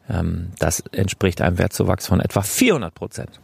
Ähm, 0.10 0.52
das 0.60 0.82
entspricht 0.92 1.42
einem 1.42 1.58
Wertzuwachs 1.58 2.08
von 2.08 2.20
etwa 2.20 2.42
400 2.42 2.94
Prozent. 2.94 3.40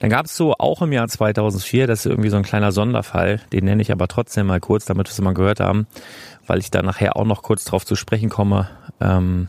Dann 0.00 0.08
gab 0.08 0.26
es 0.26 0.36
so 0.36 0.54
auch 0.58 0.80
im 0.80 0.92
Jahr 0.92 1.08
2004, 1.08 1.86
das 1.86 2.00
ist 2.00 2.06
irgendwie 2.06 2.30
so 2.30 2.38
ein 2.38 2.42
kleiner 2.42 2.72
Sonderfall, 2.72 3.40
den 3.52 3.66
nenne 3.66 3.82
ich 3.82 3.92
aber 3.92 4.08
trotzdem 4.08 4.46
mal 4.46 4.58
kurz, 4.58 4.86
damit 4.86 5.06
wir 5.06 5.12
es 5.12 5.20
mal 5.20 5.34
gehört 5.34 5.60
haben, 5.60 5.86
weil 6.46 6.58
ich 6.58 6.70
da 6.70 6.82
nachher 6.82 7.16
auch 7.16 7.26
noch 7.26 7.42
kurz 7.42 7.64
drauf 7.64 7.84
zu 7.84 7.96
sprechen 7.96 8.30
komme, 8.30 8.68
ähm, 8.98 9.48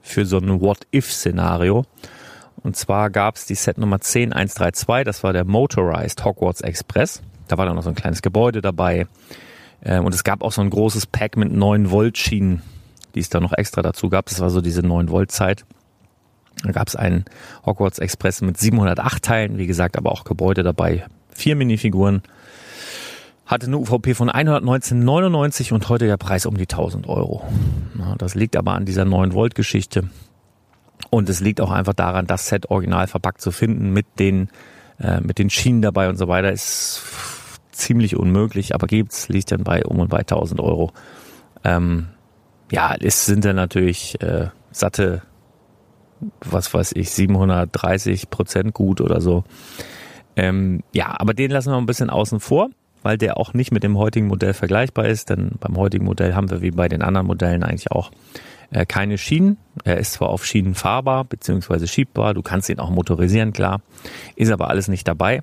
für 0.00 0.24
so 0.24 0.38
ein 0.38 0.62
What-If-Szenario. 0.62 1.84
Und 2.62 2.74
zwar 2.74 3.10
gab 3.10 3.36
es 3.36 3.44
die 3.44 3.54
Set 3.54 3.76
Nummer 3.76 3.98
10132, 4.00 5.04
das 5.04 5.22
war 5.22 5.34
der 5.34 5.44
Motorized 5.44 6.24
Hogwarts 6.24 6.62
Express. 6.62 7.22
Da 7.46 7.58
war 7.58 7.66
dann 7.66 7.76
noch 7.76 7.82
so 7.82 7.90
ein 7.90 7.94
kleines 7.94 8.22
Gebäude 8.22 8.62
dabei. 8.62 9.06
Ähm, 9.84 10.06
und 10.06 10.14
es 10.14 10.24
gab 10.24 10.42
auch 10.42 10.52
so 10.52 10.62
ein 10.62 10.70
großes 10.70 11.06
Pack 11.06 11.36
mit 11.36 11.52
9 11.52 11.90
Volt 11.90 12.16
Schienen, 12.16 12.62
die 13.14 13.20
es 13.20 13.28
da 13.28 13.40
noch 13.40 13.52
extra 13.52 13.82
dazu 13.82 14.08
gab. 14.08 14.26
Das 14.26 14.40
war 14.40 14.48
so 14.48 14.62
diese 14.62 14.82
9 14.82 15.10
Volt 15.10 15.30
Zeit. 15.30 15.66
Da 16.62 16.72
gab 16.72 16.88
es 16.88 16.96
einen 16.96 17.24
Hogwarts 17.64 17.98
Express 17.98 18.40
mit 18.40 18.58
708 18.58 19.22
Teilen, 19.22 19.58
wie 19.58 19.66
gesagt, 19.66 19.96
aber 19.96 20.12
auch 20.12 20.24
Gebäude 20.24 20.62
dabei. 20.62 21.06
Vier 21.30 21.56
Minifiguren. 21.56 22.22
Hatte 23.44 23.66
eine 23.66 23.78
UVP 23.78 24.14
von 24.14 24.28
119,99 24.28 25.72
und 25.72 25.88
heute 25.88 26.06
der 26.06 26.16
Preis 26.16 26.46
um 26.46 26.56
die 26.56 26.64
1000 26.64 27.08
Euro. 27.08 27.44
Das 28.18 28.34
liegt 28.34 28.56
aber 28.56 28.72
an 28.72 28.84
dieser 28.84 29.04
9 29.04 29.34
Volt 29.34 29.54
Geschichte. 29.54 30.10
Und 31.10 31.28
es 31.28 31.40
liegt 31.40 31.60
auch 31.60 31.70
einfach 31.70 31.92
daran, 31.92 32.26
das 32.26 32.48
Set 32.48 32.70
original 32.70 33.06
verpackt 33.06 33.40
zu 33.40 33.52
finden 33.52 33.90
mit 33.92 34.06
den, 34.18 34.48
äh, 34.98 35.20
mit 35.20 35.38
den 35.38 35.50
Schienen 35.50 35.82
dabei 35.82 36.08
und 36.08 36.16
so 36.16 36.26
weiter 36.26 36.50
ist 36.50 37.02
ziemlich 37.70 38.16
unmöglich, 38.16 38.74
aber 38.74 38.86
gibt's, 38.86 39.28
liegt 39.28 39.52
dann 39.52 39.62
bei 39.62 39.84
um 39.84 40.00
und 40.00 40.08
bei 40.08 40.20
1000 40.20 40.60
Euro. 40.60 40.92
Ähm, 41.62 42.08
ja, 42.72 42.96
es 42.98 43.26
sind 43.26 43.44
dann 43.44 43.56
natürlich 43.56 44.20
äh, 44.22 44.48
satte 44.72 45.22
was 46.40 46.72
weiß 46.72 46.92
ich, 46.92 47.10
730 47.10 48.30
Prozent 48.30 48.74
gut 48.74 49.00
oder 49.00 49.20
so. 49.20 49.44
Ähm, 50.36 50.82
ja, 50.92 51.14
aber 51.18 51.34
den 51.34 51.50
lassen 51.50 51.70
wir 51.70 51.76
ein 51.76 51.86
bisschen 51.86 52.10
außen 52.10 52.40
vor, 52.40 52.68
weil 53.02 53.18
der 53.18 53.38
auch 53.38 53.54
nicht 53.54 53.72
mit 53.72 53.82
dem 53.82 53.96
heutigen 53.96 54.26
Modell 54.26 54.54
vergleichbar 54.54 55.06
ist, 55.06 55.30
denn 55.30 55.52
beim 55.60 55.76
heutigen 55.76 56.04
Modell 56.04 56.34
haben 56.34 56.50
wir 56.50 56.60
wie 56.60 56.70
bei 56.70 56.88
den 56.88 57.02
anderen 57.02 57.26
Modellen 57.26 57.62
eigentlich 57.62 57.90
auch 57.90 58.10
Äh, 58.70 58.84
keine 58.84 59.16
Schienen. 59.16 59.58
Er 59.84 59.98
ist 59.98 60.14
zwar 60.14 60.28
auf 60.28 60.44
Schienen 60.44 60.74
fahrbar 60.74 61.24
bzw. 61.24 61.86
schiebbar. 61.86 62.34
Du 62.34 62.42
kannst 62.42 62.68
ihn 62.68 62.80
auch 62.80 62.90
motorisieren, 62.90 63.52
klar. 63.52 63.80
Ist 64.34 64.50
aber 64.50 64.68
alles 64.70 64.88
nicht 64.88 65.06
dabei. 65.06 65.42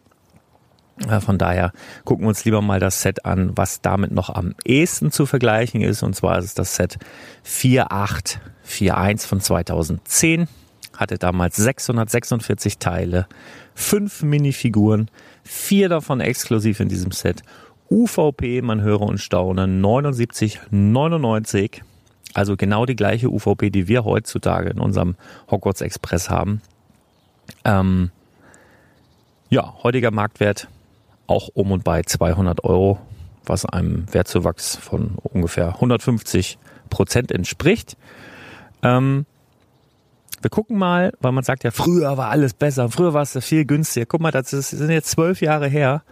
Äh, 1.08 1.22
von 1.22 1.38
daher 1.38 1.72
gucken 2.03 2.25
wir 2.25 2.30
uns 2.30 2.44
lieber 2.46 2.62
mal 2.62 2.82
das 2.82 3.01
Set 3.01 3.25
an, 3.25 3.51
was 3.56 3.82
damit 3.82 4.12
noch 4.12 4.30
am 4.30 4.56
ehesten 4.65 5.12
zu 5.12 5.25
vergleichen 5.25 5.82
ist. 5.82 6.03
Und 6.03 6.15
zwar 6.15 6.38
ist 6.38 6.46
es 6.46 6.53
das 6.53 6.75
Set 6.75 6.98
4841 7.44 9.27
von 9.30 9.39
2010. 9.39 10.48
Hatte 10.95 11.17
damals 11.17 11.55
646 11.55 12.77
Teile, 12.77 13.27
fünf 13.73 14.23
Minifiguren, 14.23 15.09
vier 15.43 15.89
davon 15.89 16.19
exklusiv 16.19 16.79
in 16.79 16.89
diesem 16.89 17.12
Set. 17.12 17.41
UVP, 17.89 18.62
man 18.62 18.81
höre 18.81 19.01
und 19.01 19.19
staune, 19.19 19.65
79,99. 19.65 21.81
Also 22.33 22.57
genau 22.57 22.85
die 22.85 22.95
gleiche 22.95 23.29
UVP, 23.29 23.69
die 23.69 23.88
wir 23.88 24.05
heutzutage 24.05 24.69
in 24.69 24.79
unserem 24.79 25.15
Hogwarts 25.51 25.81
Express 25.81 26.29
haben. 26.29 26.62
Ähm, 27.63 28.12
ja, 29.50 29.75
heutiger 29.83 30.12
Marktwert 30.12 30.67
auch 31.27 31.50
um 31.53 31.71
und 31.71 31.83
bei 31.83 32.01
200 32.01 32.63
Euro, 32.63 33.00
was 33.45 33.65
einem 33.65 34.12
Wertzuwachs 34.12 34.75
von 34.75 35.15
ungefähr 35.21 35.75
150 35.75 36.57
Prozent 36.89 37.31
entspricht. 37.31 37.97
Ähm, 38.81 39.25
wir 40.43 40.50
gucken 40.50 40.77
mal, 40.77 41.13
weil 41.21 41.31
man 41.31 41.43
sagt 41.43 41.63
ja, 41.63 41.71
früher 41.71 42.17
war 42.17 42.29
alles 42.29 42.53
besser, 42.53 42.89
früher 42.89 43.13
war 43.13 43.21
es 43.21 43.38
viel 43.43 43.65
günstiger. 43.65 44.05
Guck 44.05 44.21
mal, 44.21 44.31
das 44.31 44.50
sind 44.50 44.89
jetzt 44.89 45.09
zwölf 45.09 45.41
Jahre 45.41 45.67
her. 45.67 46.03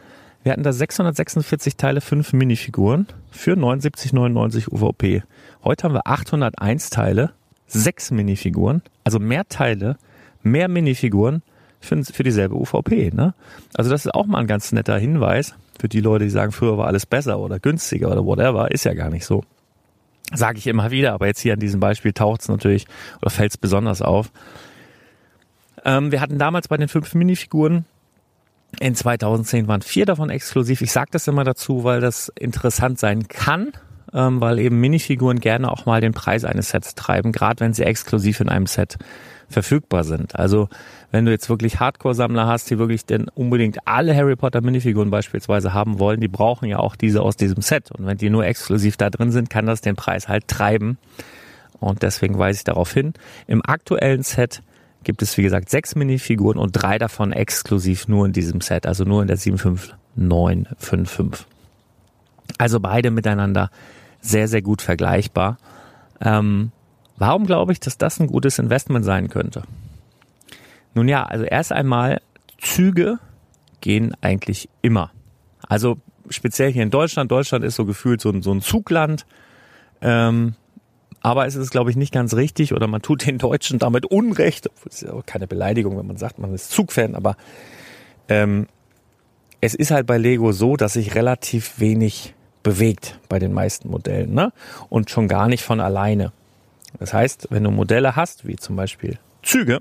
Wir 0.44 0.54
hatten 0.54 0.64
da 0.64 0.74
646 0.74 1.76
Teile, 1.76 2.02
fünf 2.02 2.34
Minifiguren 2.34 3.08
für 3.30 3.54
79,99 3.54 4.72
UVP. 4.72 5.24
Heute 5.64 5.84
haben 5.84 5.94
wir 5.94 6.08
801 6.08 6.90
Teile, 6.90 7.32
sechs 7.68 8.10
Minifiguren, 8.10 8.82
also 9.04 9.20
mehr 9.20 9.48
Teile, 9.48 9.98
mehr 10.42 10.68
Minifiguren 10.68 11.44
für, 11.80 12.04
für 12.04 12.24
dieselbe 12.24 12.56
UVP. 12.56 13.12
Ne? 13.14 13.36
Also 13.76 13.92
das 13.92 14.06
ist 14.06 14.16
auch 14.16 14.26
mal 14.26 14.40
ein 14.40 14.48
ganz 14.48 14.72
netter 14.72 14.98
Hinweis 14.98 15.54
für 15.80 15.90
die 15.90 16.00
Leute, 16.00 16.24
die 16.24 16.32
sagen, 16.32 16.52
früher 16.52 16.78
war 16.78 16.88
alles 16.88 17.06
besser 17.06 17.40
oder 17.40 17.60
günstiger 17.60 18.12
oder 18.12 18.26
whatever. 18.26 18.72
Ist 18.72 18.86
ja 18.86 18.94
gar 18.94 19.10
nicht 19.10 19.26
so. 19.26 19.44
Sage 20.34 20.58
ich 20.58 20.68
immer 20.68 20.92
wieder, 20.92 21.14
aber 21.14 21.28
jetzt 21.28 21.40
hier 21.42 21.54
an 21.54 21.60
diesem 21.60 21.80
Beispiel 21.80 22.14
taucht 22.14 22.42
es 22.42 22.50
natürlich 22.50 22.86
oder 23.22 23.30
fällt 23.30 23.52
es 23.52 23.58
besonders 23.58 24.02
auf. 24.02 24.32
Ähm, 25.84 26.12
wir 26.12 26.22
hatten 26.22 26.38
damals 26.38 26.68
bei 26.68 26.78
den 26.78 26.88
fünf 26.88 27.14
Minifiguren 27.14 27.86
in 28.80 28.96
2010 28.96 29.68
waren 29.68 29.82
vier 29.82 30.06
davon 30.06 30.30
exklusiv. 30.30 30.82
Ich 30.82 30.92
sage 30.92 31.10
das 31.12 31.28
immer 31.28 31.44
dazu, 31.44 31.84
weil 31.84 32.00
das 32.00 32.32
interessant 32.40 33.00
sein 33.00 33.28
kann, 33.28 33.74
ähm, 34.14 34.40
weil 34.40 34.60
eben 34.60 34.80
Minifiguren 34.80 35.40
gerne 35.40 35.70
auch 35.70 35.86
mal 35.86 36.02
den 36.02 36.14
Preis 36.14 36.46
eines 36.46 36.70
Sets 36.70 36.96
treiben, 36.96 37.32
gerade 37.32 37.60
wenn 37.60 37.74
sie 37.74 37.84
exklusiv 37.84 38.40
in 38.40 38.50
einem 38.50 38.68
Set 38.68 38.98
verfügbar 39.52 40.04
sind. 40.04 40.36
Also 40.36 40.70
wenn 41.12 41.26
du 41.26 41.32
jetzt 41.32 41.50
wirklich 41.50 41.80
Hardcore-Sammler 41.80 42.48
hast, 42.48 42.70
die 42.70 42.80
wirklich 42.80 43.06
denn 43.06 43.28
unbedingt 43.34 43.78
alle 43.86 44.16
Harry 44.16 44.36
Potter 44.36 44.62
Minifiguren 44.62 45.12
beispielsweise 45.12 45.74
haben 45.74 46.00
wollen, 46.00 46.22
die 46.22 46.28
brauchen 46.28 46.68
ja 46.68 46.80
auch 46.80 46.96
diese 46.96 47.22
aus 47.22 47.38
diesem 47.38 47.62
Set. 47.62 47.92
Und 47.92 48.06
wenn 48.06 48.18
die 48.18 48.30
nur 48.30 48.46
exklusiv 48.46 48.98
da 48.98 49.10
drin 49.10 49.32
sind, 49.32 49.50
kann 49.50 49.66
das 49.66 49.82
den 49.82 49.96
Preis 49.96 50.28
halt 50.28 50.48
treiben. 50.48 50.98
Und 51.80 52.04
deswegen 52.04 52.38
weise 52.38 52.58
ich 52.58 52.64
darauf 52.64 52.94
hin. 52.94 53.14
Im 53.48 53.62
aktuellen 53.66 54.24
Set 54.24 54.62
gibt 55.04 55.22
es, 55.22 55.38
wie 55.38 55.44
gesagt, 55.44 55.70
sechs 55.70 55.96
Minifiguren 55.96 56.60
und 56.60 56.72
drei 56.72 56.98
davon 56.98 57.34
exklusiv 57.34 58.08
nur 58.08 58.26
in 58.26 58.34
diesem 58.34 58.62
Set, 58.62 58.86
also 58.86 59.04
nur 59.04 59.22
in 59.22 59.28
der 59.28 59.38
75955. 59.38 61.46
Also 62.58 62.80
beide 62.80 63.12
miteinander 63.12 63.70
sehr, 64.22 64.48
sehr 64.48 64.62
gut 64.62 64.82
vergleichbar. 64.82 65.58
Ähm, 66.22 66.72
warum 67.22 67.46
glaube 67.46 67.72
ich, 67.72 67.80
dass 67.80 68.00
das 68.00 68.20
ein 68.20 68.26
gutes 68.26 68.58
Investment 68.58 69.06
sein 69.06 69.30
könnte? 69.30 69.62
Nun 70.96 71.08
ja, 71.08 71.24
also 71.24 71.46
erst 71.46 71.72
einmal, 71.72 72.20
Züge 72.58 73.20
gehen 73.80 74.14
eigentlich 74.22 74.70
immer. 74.82 75.12
Also 75.68 75.98
speziell 76.30 76.72
hier 76.72 76.82
in 76.82 76.90
Deutschland. 76.90 77.32
Deutschland 77.32 77.64
ist 77.64 77.76
so 77.76 77.86
gefühlt 77.86 78.22
so 78.22 78.30
ein, 78.30 78.42
so 78.42 78.52
ein 78.52 78.62
Zugland. 78.62 79.28
Ähm, 80.02 80.56
aber 81.22 81.46
es 81.46 81.56
ist, 81.56 81.70
glaube 81.70 81.92
ich, 81.92 81.96
nicht 81.96 82.12
ganz 82.12 82.34
richtig 82.34 82.74
oder 82.74 82.88
man 82.88 83.04
tut 83.04 83.28
den 83.28 83.38
Deutschen 83.38 83.78
damit 83.78 84.08
Unrecht. 84.08 84.70
Das 84.84 84.96
ist 84.96 85.02
ja 85.04 85.14
auch 85.14 85.26
keine 85.26 85.46
Beleidigung, 85.46 86.00
wenn 86.00 86.08
man 86.08 86.18
sagt, 86.18 86.40
man 86.40 86.52
ist 86.56 86.72
Zugfan, 86.72 87.14
aber 87.14 87.38
ähm, 88.30 88.66
es 89.62 89.76
ist 89.76 89.92
halt 89.92 90.08
bei 90.08 90.18
Lego 90.18 90.54
so, 90.54 90.76
dass 90.76 90.94
sich 90.94 91.14
relativ 91.14 91.80
wenig 91.80 92.34
bewegt 92.64 93.20
bei 93.30 93.38
den 93.38 93.54
meisten 93.54 93.90
Modellen. 93.90 94.34
Ne? 94.34 94.52
Und 94.90 95.12
schon 95.12 95.28
gar 95.28 95.48
nicht 95.48 95.64
von 95.64 95.80
alleine. 95.80 96.32
Das 97.00 97.14
heißt, 97.14 97.48
wenn 97.50 97.64
du 97.64 97.72
Modelle 97.72 98.16
hast, 98.16 98.48
wie 98.48 98.56
zum 98.56 98.76
Beispiel 98.76 99.18
Züge, 99.44 99.80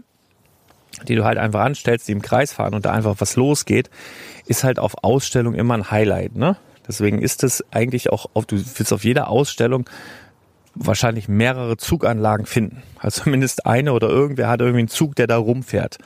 die 1.06 1.14
du 1.14 1.24
halt 1.24 1.38
einfach 1.38 1.60
anstellst, 1.60 2.08
die 2.08 2.12
im 2.12 2.22
Kreis 2.22 2.52
fahren 2.52 2.74
und 2.74 2.84
da 2.84 2.92
einfach 2.92 3.16
was 3.18 3.36
losgeht, 3.36 3.90
ist 4.46 4.64
halt 4.64 4.78
auf 4.78 5.02
Ausstellung 5.02 5.54
immer 5.54 5.74
ein 5.74 5.90
Highlight. 5.90 6.36
Ne? 6.36 6.56
Deswegen 6.86 7.22
ist 7.22 7.44
es 7.44 7.64
eigentlich 7.70 8.10
auch, 8.10 8.26
auf, 8.34 8.46
du 8.46 8.56
willst 8.56 8.92
auf 8.92 9.04
jeder 9.04 9.28
Ausstellung 9.28 9.88
wahrscheinlich 10.74 11.28
mehrere 11.28 11.76
Zuganlagen 11.76 12.46
finden. 12.46 12.82
Also 12.98 13.22
zumindest 13.24 13.66
eine 13.66 13.92
oder 13.92 14.08
irgendwer 14.08 14.48
hat 14.48 14.60
irgendwie 14.60 14.80
einen 14.80 14.88
Zug, 14.88 15.14
der 15.16 15.26
da 15.26 15.36
rumfährt. 15.36 15.98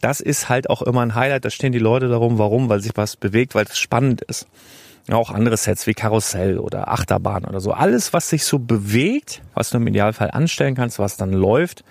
Das 0.00 0.20
ist 0.20 0.48
halt 0.48 0.68
auch 0.68 0.82
immer 0.82 1.00
ein 1.00 1.14
Highlight. 1.14 1.44
Da 1.44 1.50
stehen 1.50 1.72
die 1.72 1.78
Leute 1.78 2.08
darum. 2.08 2.38
Warum? 2.38 2.68
Weil 2.68 2.80
sich 2.80 2.92
was 2.94 3.16
bewegt, 3.16 3.54
weil 3.54 3.64
es 3.64 3.78
spannend 3.78 4.20
ist. 4.22 4.46
Auch 5.10 5.30
andere 5.30 5.56
Sets 5.56 5.86
wie 5.86 5.92
Karussell 5.92 6.58
oder 6.58 6.88
Achterbahn 6.88 7.44
oder 7.44 7.60
so. 7.60 7.72
Alles, 7.72 8.12
was 8.12 8.30
sich 8.30 8.44
so 8.44 8.58
bewegt, 8.58 9.42
was 9.52 9.70
du 9.70 9.76
im 9.76 9.86
Idealfall 9.86 10.30
anstellen 10.30 10.74
kannst, 10.74 10.98
was 10.98 11.16
dann 11.16 11.32
läuft, 11.32 11.84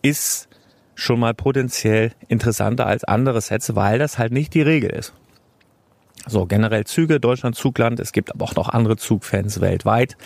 ist 0.00 0.48
schon 0.94 1.20
mal 1.20 1.34
potenziell 1.34 2.12
interessanter 2.26 2.86
als 2.86 3.04
andere 3.04 3.40
Sets, 3.40 3.74
weil 3.74 3.98
das 3.98 4.18
halt 4.18 4.32
nicht 4.32 4.54
die 4.54 4.62
Regel 4.62 4.90
ist. 4.90 5.12
So, 6.26 6.46
generell 6.46 6.84
Züge, 6.84 7.20
Deutschland 7.20 7.54
Zugland. 7.54 8.00
Es 8.00 8.12
gibt 8.12 8.34
aber 8.34 8.44
auch 8.44 8.54
noch 8.54 8.68
andere 8.68 8.96
Zugfans 8.96 9.60
weltweit. 9.60 10.16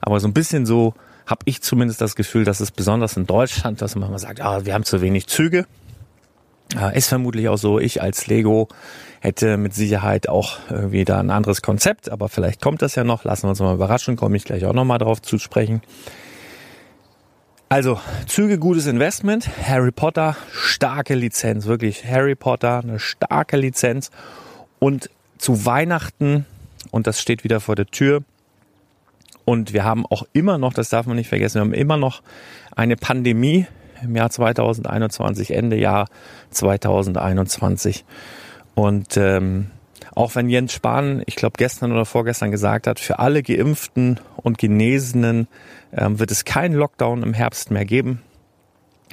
Aber 0.00 0.18
so 0.20 0.28
ein 0.28 0.32
bisschen 0.32 0.66
so 0.66 0.94
habe 1.26 1.42
ich 1.44 1.62
zumindest 1.62 2.00
das 2.00 2.16
Gefühl, 2.16 2.44
dass 2.44 2.60
es 2.60 2.70
besonders 2.70 3.16
in 3.16 3.26
Deutschland, 3.26 3.82
dass 3.82 3.94
man 3.94 4.10
mal 4.10 4.18
sagt, 4.18 4.40
ah, 4.40 4.64
wir 4.64 4.74
haben 4.74 4.84
zu 4.84 5.00
wenig 5.00 5.26
Züge. 5.26 5.66
Ist 6.94 7.08
vermutlich 7.08 7.48
auch 7.48 7.58
so. 7.58 7.78
Ich 7.78 8.00
als 8.00 8.26
Lego 8.26 8.68
hätte 9.20 9.56
mit 9.56 9.74
Sicherheit 9.74 10.28
auch 10.28 10.58
da 10.68 11.20
ein 11.20 11.30
anderes 11.30 11.62
Konzept, 11.62 12.10
aber 12.10 12.28
vielleicht 12.28 12.60
kommt 12.60 12.82
das 12.82 12.94
ja 12.94 13.04
noch. 13.04 13.24
Lassen 13.24 13.44
wir 13.44 13.50
uns 13.50 13.60
mal 13.60 13.74
überraschen, 13.74 14.16
komme 14.16 14.36
ich 14.36 14.44
gleich 14.44 14.64
auch 14.64 14.72
nochmal 14.72 14.98
drauf 14.98 15.20
zu 15.20 15.38
sprechen. 15.38 15.82
Also, 17.68 17.98
Züge, 18.26 18.58
gutes 18.58 18.86
Investment. 18.86 19.48
Harry 19.66 19.92
Potter, 19.92 20.36
starke 20.52 21.14
Lizenz, 21.14 21.66
wirklich 21.66 22.04
Harry 22.04 22.34
Potter, 22.34 22.80
eine 22.80 22.98
starke 22.98 23.56
Lizenz. 23.56 24.10
Und 24.78 25.08
zu 25.38 25.64
Weihnachten, 25.64 26.44
und 26.90 27.06
das 27.06 27.20
steht 27.20 27.44
wieder 27.44 27.60
vor 27.60 27.74
der 27.74 27.86
Tür, 27.86 28.24
und 29.44 29.72
wir 29.72 29.84
haben 29.84 30.04
auch 30.06 30.24
immer 30.32 30.58
noch, 30.58 30.72
das 30.72 30.88
darf 30.88 31.06
man 31.06 31.16
nicht 31.16 31.28
vergessen, 31.28 31.56
wir 31.56 31.60
haben 31.62 31.72
immer 31.74 31.96
noch 31.96 32.22
eine 32.76 32.96
Pandemie 32.96 33.66
im 34.02 34.16
Jahr 34.16 34.30
2021, 34.30 35.52
Ende 35.54 35.76
Jahr 35.76 36.08
2021. 36.50 38.04
Und 38.74 39.16
ähm, 39.16 39.70
auch 40.14 40.34
wenn 40.34 40.48
Jens 40.48 40.72
Spahn, 40.72 41.22
ich 41.26 41.36
glaube 41.36 41.54
gestern 41.56 41.92
oder 41.92 42.04
vorgestern 42.04 42.50
gesagt 42.50 42.86
hat, 42.86 43.00
für 43.00 43.18
alle 43.18 43.42
Geimpften 43.42 44.20
und 44.36 44.58
Genesenen 44.58 45.48
ähm, 45.92 46.18
wird 46.18 46.30
es 46.30 46.44
keinen 46.44 46.74
Lockdown 46.74 47.22
im 47.22 47.34
Herbst 47.34 47.70
mehr 47.70 47.84
geben. 47.84 48.22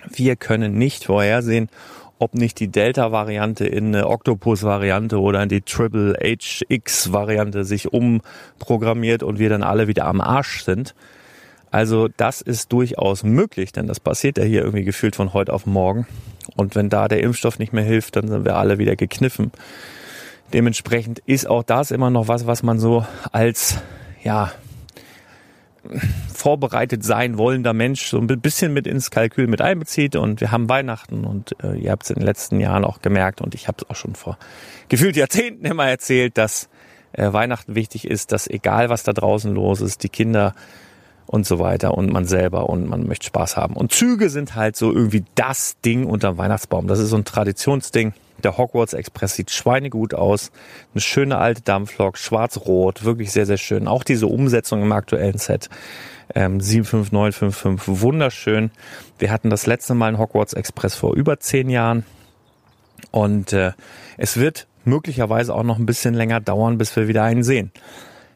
Wir 0.09 0.35
können 0.35 0.77
nicht 0.77 1.05
vorhersehen, 1.05 1.69
ob 2.19 2.33
nicht 2.33 2.59
die 2.59 2.67
Delta-Variante 2.67 3.65
in 3.65 3.95
eine 3.95 4.07
Octopus-Variante 4.07 5.19
oder 5.19 5.41
in 5.41 5.49
die 5.49 5.61
Triple 5.61 6.17
HX-Variante 6.21 7.63
sich 7.63 7.93
umprogrammiert 7.93 9.23
und 9.23 9.39
wir 9.39 9.49
dann 9.49 9.63
alle 9.63 9.87
wieder 9.87 10.05
am 10.05 10.19
Arsch 10.19 10.63
sind. 10.63 10.95
Also 11.71 12.07
das 12.07 12.41
ist 12.41 12.71
durchaus 12.71 13.23
möglich, 13.23 13.71
denn 13.71 13.87
das 13.87 13.99
passiert 13.99 14.37
ja 14.37 14.43
hier 14.43 14.61
irgendwie 14.61 14.83
gefühlt 14.83 15.15
von 15.15 15.33
heute 15.33 15.53
auf 15.53 15.65
morgen. 15.65 16.07
Und 16.55 16.75
wenn 16.75 16.89
da 16.89 17.07
der 17.07 17.21
Impfstoff 17.21 17.59
nicht 17.59 17.73
mehr 17.73 17.83
hilft, 17.83 18.15
dann 18.15 18.27
sind 18.27 18.45
wir 18.45 18.55
alle 18.55 18.79
wieder 18.79 18.95
gekniffen. 18.95 19.51
Dementsprechend 20.53 21.19
ist 21.25 21.47
auch 21.47 21.63
das 21.63 21.91
immer 21.91 22.09
noch 22.09 22.27
was, 22.27 22.47
was 22.47 22.63
man 22.63 22.79
so 22.79 23.05
als, 23.31 23.77
ja, 24.23 24.51
vorbereitet 26.33 27.03
sein 27.03 27.37
wollender 27.37 27.73
Mensch 27.73 28.07
so 28.07 28.17
ein 28.17 28.27
bisschen 28.27 28.73
mit 28.73 28.87
ins 28.87 29.11
Kalkül 29.11 29.47
mit 29.47 29.61
einbezieht. 29.61 30.15
Und 30.15 30.41
wir 30.41 30.51
haben 30.51 30.69
Weihnachten 30.69 31.23
und 31.23 31.55
äh, 31.63 31.77
ihr 31.77 31.91
habt 31.91 32.03
es 32.03 32.09
in 32.09 32.15
den 32.15 32.25
letzten 32.25 32.59
Jahren 32.59 32.83
auch 32.83 33.01
gemerkt 33.01 33.41
und 33.41 33.55
ich 33.55 33.67
habe 33.67 33.77
es 33.81 33.89
auch 33.89 33.95
schon 33.95 34.15
vor 34.15 34.37
gefühlt 34.87 35.15
Jahrzehnten 35.15 35.65
immer 35.65 35.87
erzählt, 35.87 36.37
dass 36.37 36.69
äh, 37.13 37.31
Weihnachten 37.31 37.75
wichtig 37.75 38.05
ist, 38.07 38.31
dass 38.31 38.47
egal 38.47 38.89
was 38.89 39.03
da 39.03 39.13
draußen 39.13 39.53
los 39.53 39.81
ist, 39.81 40.03
die 40.03 40.09
Kinder 40.09 40.53
und 41.29 41.45
so 41.45 41.59
weiter 41.59 41.95
und 41.95 42.11
man 42.11 42.25
selber 42.25 42.69
und 42.69 42.89
man 42.89 43.05
möchte 43.05 43.27
Spaß 43.27 43.55
haben. 43.55 43.75
Und 43.75 43.91
Züge 43.91 44.31
sind 44.31 44.55
halt 44.55 44.75
so 44.75 44.91
irgendwie 44.91 45.23
das 45.35 45.79
Ding 45.85 46.07
unterm 46.07 46.39
Weihnachtsbaum. 46.39 46.87
Das 46.87 46.97
ist 46.97 47.11
so 47.11 47.17
ein 47.17 47.23
Traditionsding. 47.23 48.13
Der 48.43 48.57
Hogwarts 48.57 48.93
Express 48.93 49.35
sieht 49.35 49.51
schweinegut 49.51 50.15
aus. 50.15 50.51
Eine 50.91 51.01
schöne 51.01 51.37
alte 51.37 51.61
Dampflok, 51.61 52.17
schwarz-rot, 52.17 53.03
wirklich 53.03 53.31
sehr, 53.31 53.45
sehr 53.45 53.57
schön. 53.57 53.87
Auch 53.87 54.03
diese 54.03 54.25
Umsetzung 54.25 54.81
im 54.81 54.91
aktuellen 54.91 55.37
Set 55.37 55.69
ähm, 56.33 56.59
75955, 56.61 58.01
wunderschön. 58.01 58.71
Wir 59.19 59.29
hatten 59.29 59.51
das 59.51 59.67
letzte 59.67 59.93
Mal 59.93 60.07
einen 60.07 60.17
Hogwarts 60.17 60.53
Express 60.53 60.95
vor 60.95 61.13
über 61.13 61.39
zehn 61.39 61.69
Jahren 61.69 62.05
und 63.11 63.53
äh, 63.53 63.73
es 64.17 64.37
wird 64.37 64.65
möglicherweise 64.83 65.53
auch 65.53 65.61
noch 65.61 65.77
ein 65.77 65.85
bisschen 65.85 66.15
länger 66.15 66.39
dauern, 66.39 66.79
bis 66.79 66.95
wir 66.95 67.07
wieder 67.07 67.21
einen 67.21 67.43
sehen. 67.43 67.71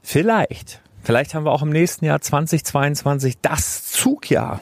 Vielleicht, 0.04 0.83
vielleicht 1.04 1.36
haben 1.36 1.46
wir 1.46 1.52
auch 1.52 1.62
im 1.62 1.70
nächsten 1.70 2.06
Jahr 2.06 2.22
2022 2.22 3.40
das 3.42 3.86
Zugjahr. 3.92 4.62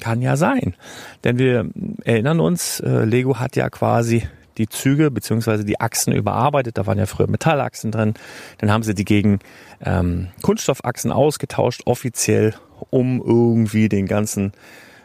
Kann 0.00 0.22
ja 0.22 0.36
sein. 0.36 0.74
Denn 1.22 1.38
wir 1.38 1.68
erinnern 2.04 2.40
uns, 2.40 2.80
äh, 2.80 3.04
Lego 3.04 3.38
hat 3.38 3.56
ja 3.56 3.68
quasi 3.68 4.26
die 4.58 4.68
Züge 4.68 5.10
beziehungsweise 5.10 5.64
die 5.64 5.80
Achsen 5.80 6.12
überarbeitet. 6.12 6.78
Da 6.78 6.86
waren 6.86 6.98
ja 6.98 7.06
früher 7.06 7.28
Metallachsen 7.28 7.90
drin. 7.90 8.14
Dann 8.58 8.70
haben 8.70 8.82
sie 8.82 8.94
die 8.94 9.04
gegen 9.04 9.40
ähm, 9.84 10.28
Kunststoffachsen 10.42 11.12
ausgetauscht, 11.12 11.82
offiziell, 11.86 12.54
um 12.90 13.22
irgendwie 13.24 13.88
den 13.88 14.06
ganzen 14.06 14.52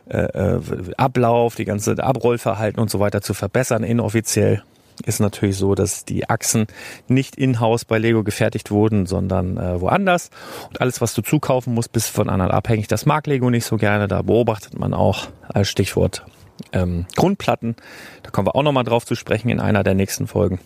äh, 0.10 0.20
äh 0.20 0.62
Ablauf, 0.98 1.56
die 1.56 1.66
ganze 1.66 2.02
Abrollverhalten 2.02 2.82
und 2.82 2.90
so 2.90 3.00
weiter 3.00 3.22
zu 3.22 3.34
verbessern. 3.34 3.84
Inoffiziell 3.84 4.64
ist 5.06 5.20
natürlich 5.20 5.58
so, 5.58 5.76
dass 5.76 6.06
die 6.06 6.30
Achsen 6.30 6.68
nicht 7.08 7.36
in-house 7.36 7.86
bei 7.86 7.98
Lego 7.98 8.24
gefertigt 8.24 8.72
wurden, 8.72 9.06
sondern 9.06 9.58
äh, 9.58 9.80
woanders. 9.80 10.30
Und 10.70 10.82
alles, 10.82 11.02
was 11.02 11.14
du 11.14 11.22
zukaufen 11.22 11.74
musst, 11.74 11.92
bist 11.92 12.10
von 12.10 12.30
anderen 12.30 12.52
abhängig. 12.52 12.88
Das 12.88 13.06
mag 13.06 13.28
Lego 13.28 13.50
nicht 13.50 13.66
so 13.66 13.78
gerne. 13.78 14.08
Da 14.08 14.22
beobachtet 14.22 14.78
man 14.78 14.94
auch 14.94 15.28
als 15.48 15.70
Stichwort 15.70 16.26
ähm, 16.74 17.06
Grundplatten. 17.16 17.76
Da 18.24 18.32
kommen 18.32 18.48
wir 18.48 18.56
auch 18.56 18.64
nochmal 18.64 18.84
drauf 18.84 19.06
zu 19.06 19.16
sprechen 19.16 19.50
in 19.50 19.60
einer 19.60 19.84
der 19.84 19.94
nächsten 19.94 20.28
Folgen. 20.28 20.60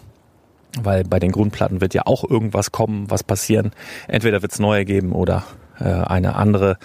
Weil 0.79 1.03
bei 1.03 1.19
den 1.19 1.33
Grundplatten 1.33 1.81
wird 1.81 1.93
ja 1.93 2.03
auch 2.05 2.23
irgendwas 2.23 2.71
kommen, 2.71 3.09
was 3.09 3.23
passieren. 3.23 3.71
Entweder 4.07 4.41
wird 4.41 4.53
es 4.53 4.59
neue 4.59 4.85
geben 4.85 5.11
oder 5.11 5.43
äh, 5.79 5.83
eine 5.83 6.35
andere 6.35 6.77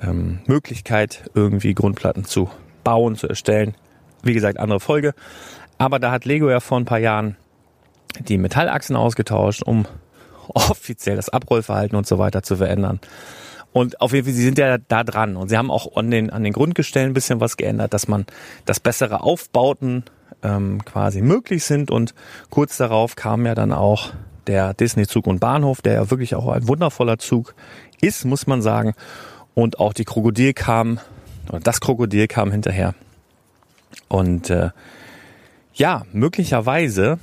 ähm, 0.00 0.40
Möglichkeit, 0.46 1.30
irgendwie 1.34 1.74
Grundplatten 1.74 2.24
zu 2.24 2.50
bauen, 2.82 3.14
zu 3.14 3.28
erstellen. 3.28 3.74
Wie 4.22 4.34
gesagt, 4.34 4.58
andere 4.58 4.80
Folge. 4.80 5.14
Aber 5.82 5.98
da 5.98 6.12
hat 6.12 6.24
Lego 6.24 6.48
ja 6.48 6.60
vor 6.60 6.78
ein 6.78 6.84
paar 6.84 7.00
Jahren 7.00 7.36
die 8.20 8.38
Metallachsen 8.38 8.94
ausgetauscht, 8.94 9.64
um 9.64 9.84
offiziell 10.54 11.16
das 11.16 11.28
Abrollverhalten 11.28 11.98
und 11.98 12.06
so 12.06 12.20
weiter 12.20 12.44
zu 12.44 12.54
verändern. 12.54 13.00
Und 13.72 14.00
auf 14.00 14.12
jeden 14.12 14.26
Fall, 14.26 14.32
sie 14.32 14.44
sind 14.44 14.58
ja 14.58 14.78
da 14.78 15.02
dran. 15.02 15.34
Und 15.34 15.48
sie 15.48 15.58
haben 15.58 15.72
auch 15.72 15.96
an 15.96 16.12
den, 16.12 16.30
an 16.30 16.44
den 16.44 16.52
Grundgestellen 16.52 17.10
ein 17.10 17.14
bisschen 17.14 17.40
was 17.40 17.56
geändert, 17.56 17.92
dass 17.94 18.06
man, 18.06 18.26
dass 18.64 18.78
bessere 18.78 19.22
Aufbauten 19.22 20.04
ähm, 20.44 20.84
quasi 20.84 21.20
möglich 21.20 21.64
sind. 21.64 21.90
Und 21.90 22.14
kurz 22.48 22.76
darauf 22.76 23.16
kam 23.16 23.44
ja 23.44 23.56
dann 23.56 23.72
auch 23.72 24.12
der 24.46 24.74
Disney-Zug 24.74 25.26
und 25.26 25.40
Bahnhof, 25.40 25.82
der 25.82 25.94
ja 25.94 26.10
wirklich 26.12 26.36
auch 26.36 26.46
ein 26.46 26.68
wundervoller 26.68 27.18
Zug 27.18 27.56
ist, 28.00 28.24
muss 28.24 28.46
man 28.46 28.62
sagen. 28.62 28.94
Und 29.54 29.80
auch 29.80 29.94
die 29.94 30.04
Krokodil 30.04 30.52
kam, 30.52 31.00
oder 31.48 31.58
das 31.58 31.80
Krokodil 31.80 32.28
kam 32.28 32.52
hinterher. 32.52 32.94
Und 34.06 34.48
äh, 34.48 34.70
ja, 35.74 36.04
möglicherweise 36.12 37.18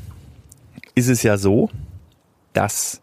ist 0.95 1.09
es 1.09 1.23
ja 1.23 1.37
so, 1.37 1.69
dass 2.53 3.01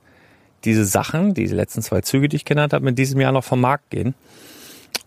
diese 0.64 0.84
Sachen, 0.84 1.34
diese 1.34 1.54
letzten 1.54 1.82
zwei 1.82 2.00
Züge, 2.00 2.28
die 2.28 2.36
ich 2.36 2.44
genannt 2.44 2.72
habe, 2.72 2.88
in 2.88 2.94
diesem 2.94 3.20
Jahr 3.20 3.32
noch 3.32 3.44
vom 3.44 3.60
Markt 3.60 3.90
gehen. 3.90 4.14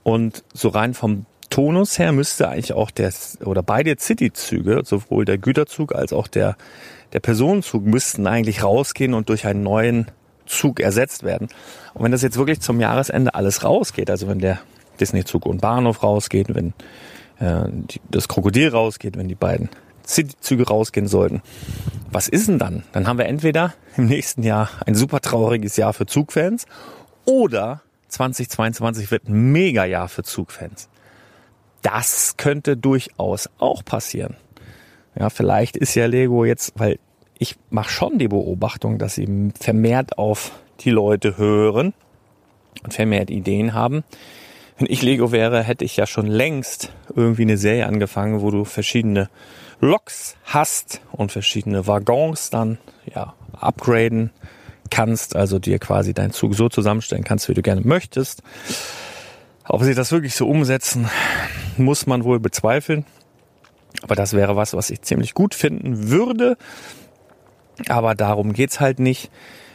Und 0.03 0.43
so 0.53 0.69
rein 0.69 0.93
vom 0.93 1.25
Tonus 1.49 1.99
her 1.99 2.11
müsste 2.11 2.47
eigentlich 2.47 2.73
auch 2.73 2.91
der, 2.91 3.11
oder 3.43 3.63
beide 3.63 3.97
City-Züge, 3.97 4.83
sowohl 4.85 5.25
der 5.25 5.37
Güterzug 5.37 5.93
als 5.93 6.13
auch 6.13 6.27
der, 6.27 6.55
der 7.11 7.19
Personenzug, 7.19 7.85
müssten 7.85 8.27
eigentlich 8.27 8.63
rausgehen 8.63 9.13
und 9.13 9.29
durch 9.29 9.45
einen 9.45 9.63
neuen 9.63 10.07
Zug 10.45 10.79
ersetzt 10.79 11.23
werden. 11.23 11.49
Und 11.93 12.03
wenn 12.03 12.11
das 12.11 12.21
jetzt 12.21 12.37
wirklich 12.37 12.61
zum 12.61 12.79
Jahresende 12.79 13.33
alles 13.33 13.63
rausgeht, 13.63 14.09
also 14.09 14.27
wenn 14.27 14.39
der 14.39 14.59
Disney-Zug 14.99 15.45
und 15.45 15.61
Bahnhof 15.61 16.03
rausgeht, 16.03 16.53
wenn 16.53 16.73
äh, 17.39 17.69
die, 17.69 18.01
das 18.09 18.27
Krokodil 18.27 18.69
rausgeht, 18.69 19.17
wenn 19.17 19.27
die 19.27 19.35
beiden 19.35 19.69
City-Züge 20.09 20.67
rausgehen 20.67 21.07
sollten. 21.07 21.41
Was 22.11 22.27
ist 22.27 22.47
denn 22.47 22.57
dann? 22.57 22.83
Dann 22.91 23.07
haben 23.07 23.19
wir 23.19 23.27
entweder 23.27 23.73
im 23.95 24.07
nächsten 24.07 24.43
Jahr 24.43 24.69
ein 24.85 24.95
super 24.95 25.21
trauriges 25.21 25.77
Jahr 25.77 25.93
für 25.93 26.07
Zugfans 26.07 26.65
oder 27.25 27.81
2022 28.09 29.11
wird 29.11 29.29
ein 29.29 29.51
Mega-Jahr 29.51 30.09
für 30.09 30.23
Zugfans. 30.23 30.89
Das 31.83 32.35
könnte 32.37 32.75
durchaus 32.75 33.49
auch 33.59 33.85
passieren. 33.85 34.35
Ja, 35.17 35.29
vielleicht 35.29 35.77
ist 35.77 35.95
ja 35.95 36.07
Lego 36.07 36.43
jetzt, 36.43 36.73
weil 36.75 36.99
ich 37.37 37.55
mache 37.69 37.89
schon 37.89 38.17
die 38.17 38.27
Beobachtung, 38.27 38.97
dass 38.97 39.15
sie 39.15 39.51
vermehrt 39.59 40.17
auf 40.17 40.51
die 40.81 40.89
Leute 40.89 41.37
hören 41.37 41.93
und 42.83 42.93
vermehrt 42.93 43.29
Ideen 43.29 43.73
haben. 43.73 44.03
Wenn 44.77 44.87
ich 44.89 45.01
Lego 45.01 45.31
wäre, 45.31 45.61
hätte 45.63 45.85
ich 45.85 45.97
ja 45.97 46.07
schon 46.07 46.27
längst 46.27 46.91
irgendwie 47.15 47.43
eine 47.43 47.57
Serie 47.57 47.85
angefangen, 47.85 48.41
wo 48.41 48.49
du 48.49 48.65
verschiedene 48.65 49.29
Loks 49.81 50.35
hast 50.43 51.01
und 51.11 51.31
verschiedene 51.31 51.87
Waggons 51.87 52.49
dann 52.49 52.77
ja 53.13 53.33
upgraden 53.53 54.31
kannst, 54.89 55.35
also 55.35 55.59
dir 55.59 55.79
quasi 55.79 56.13
deinen 56.13 56.31
Zug 56.31 56.55
so 56.55 56.69
zusammenstellen 56.69 57.23
kannst, 57.23 57.47
wie 57.47 57.53
du 57.53 57.61
gerne 57.61 57.81
möchtest. 57.81 58.41
Ob 59.67 59.83
sie 59.83 59.93
das 59.93 60.11
wirklich 60.11 60.35
so 60.35 60.47
umsetzen, 60.47 61.09
muss 61.77 62.07
man 62.07 62.23
wohl 62.23 62.39
bezweifeln. 62.39 63.05
Aber 64.01 64.15
das 64.15 64.33
wäre 64.33 64.55
was, 64.55 64.73
was 64.73 64.89
ich 64.89 65.01
ziemlich 65.01 65.33
gut 65.33 65.53
finden 65.53 66.09
würde. 66.09 66.57
Aber 67.87 68.15
darum 68.15 68.53
geht's 68.53 68.79
halt 68.79 68.99
nicht. 68.99 69.31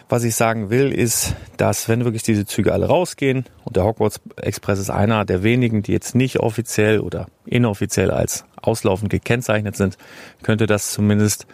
Was 0.08 0.22
ich 0.24 0.34
sagen 0.34 0.68
will, 0.68 0.92
ist, 0.92 1.34
dass 1.56 1.88
wenn 1.88 2.04
wirklich 2.04 2.22
diese 2.22 2.44
Züge 2.44 2.72
alle 2.72 2.86
rausgehen, 2.86 3.46
und 3.64 3.76
der 3.76 3.84
Hogwarts 3.84 4.20
Express 4.36 4.78
ist 4.78 4.90
einer 4.90 5.24
der 5.24 5.42
wenigen, 5.42 5.82
die 5.82 5.92
jetzt 5.92 6.14
nicht 6.14 6.40
offiziell 6.40 7.00
oder 7.00 7.26
inoffiziell 7.46 8.10
als 8.10 8.44
auslaufend 8.60 9.10
gekennzeichnet 9.10 9.76
sind, 9.76 9.96
könnte 10.42 10.66
das 10.66 10.92
zumindest 10.92 11.46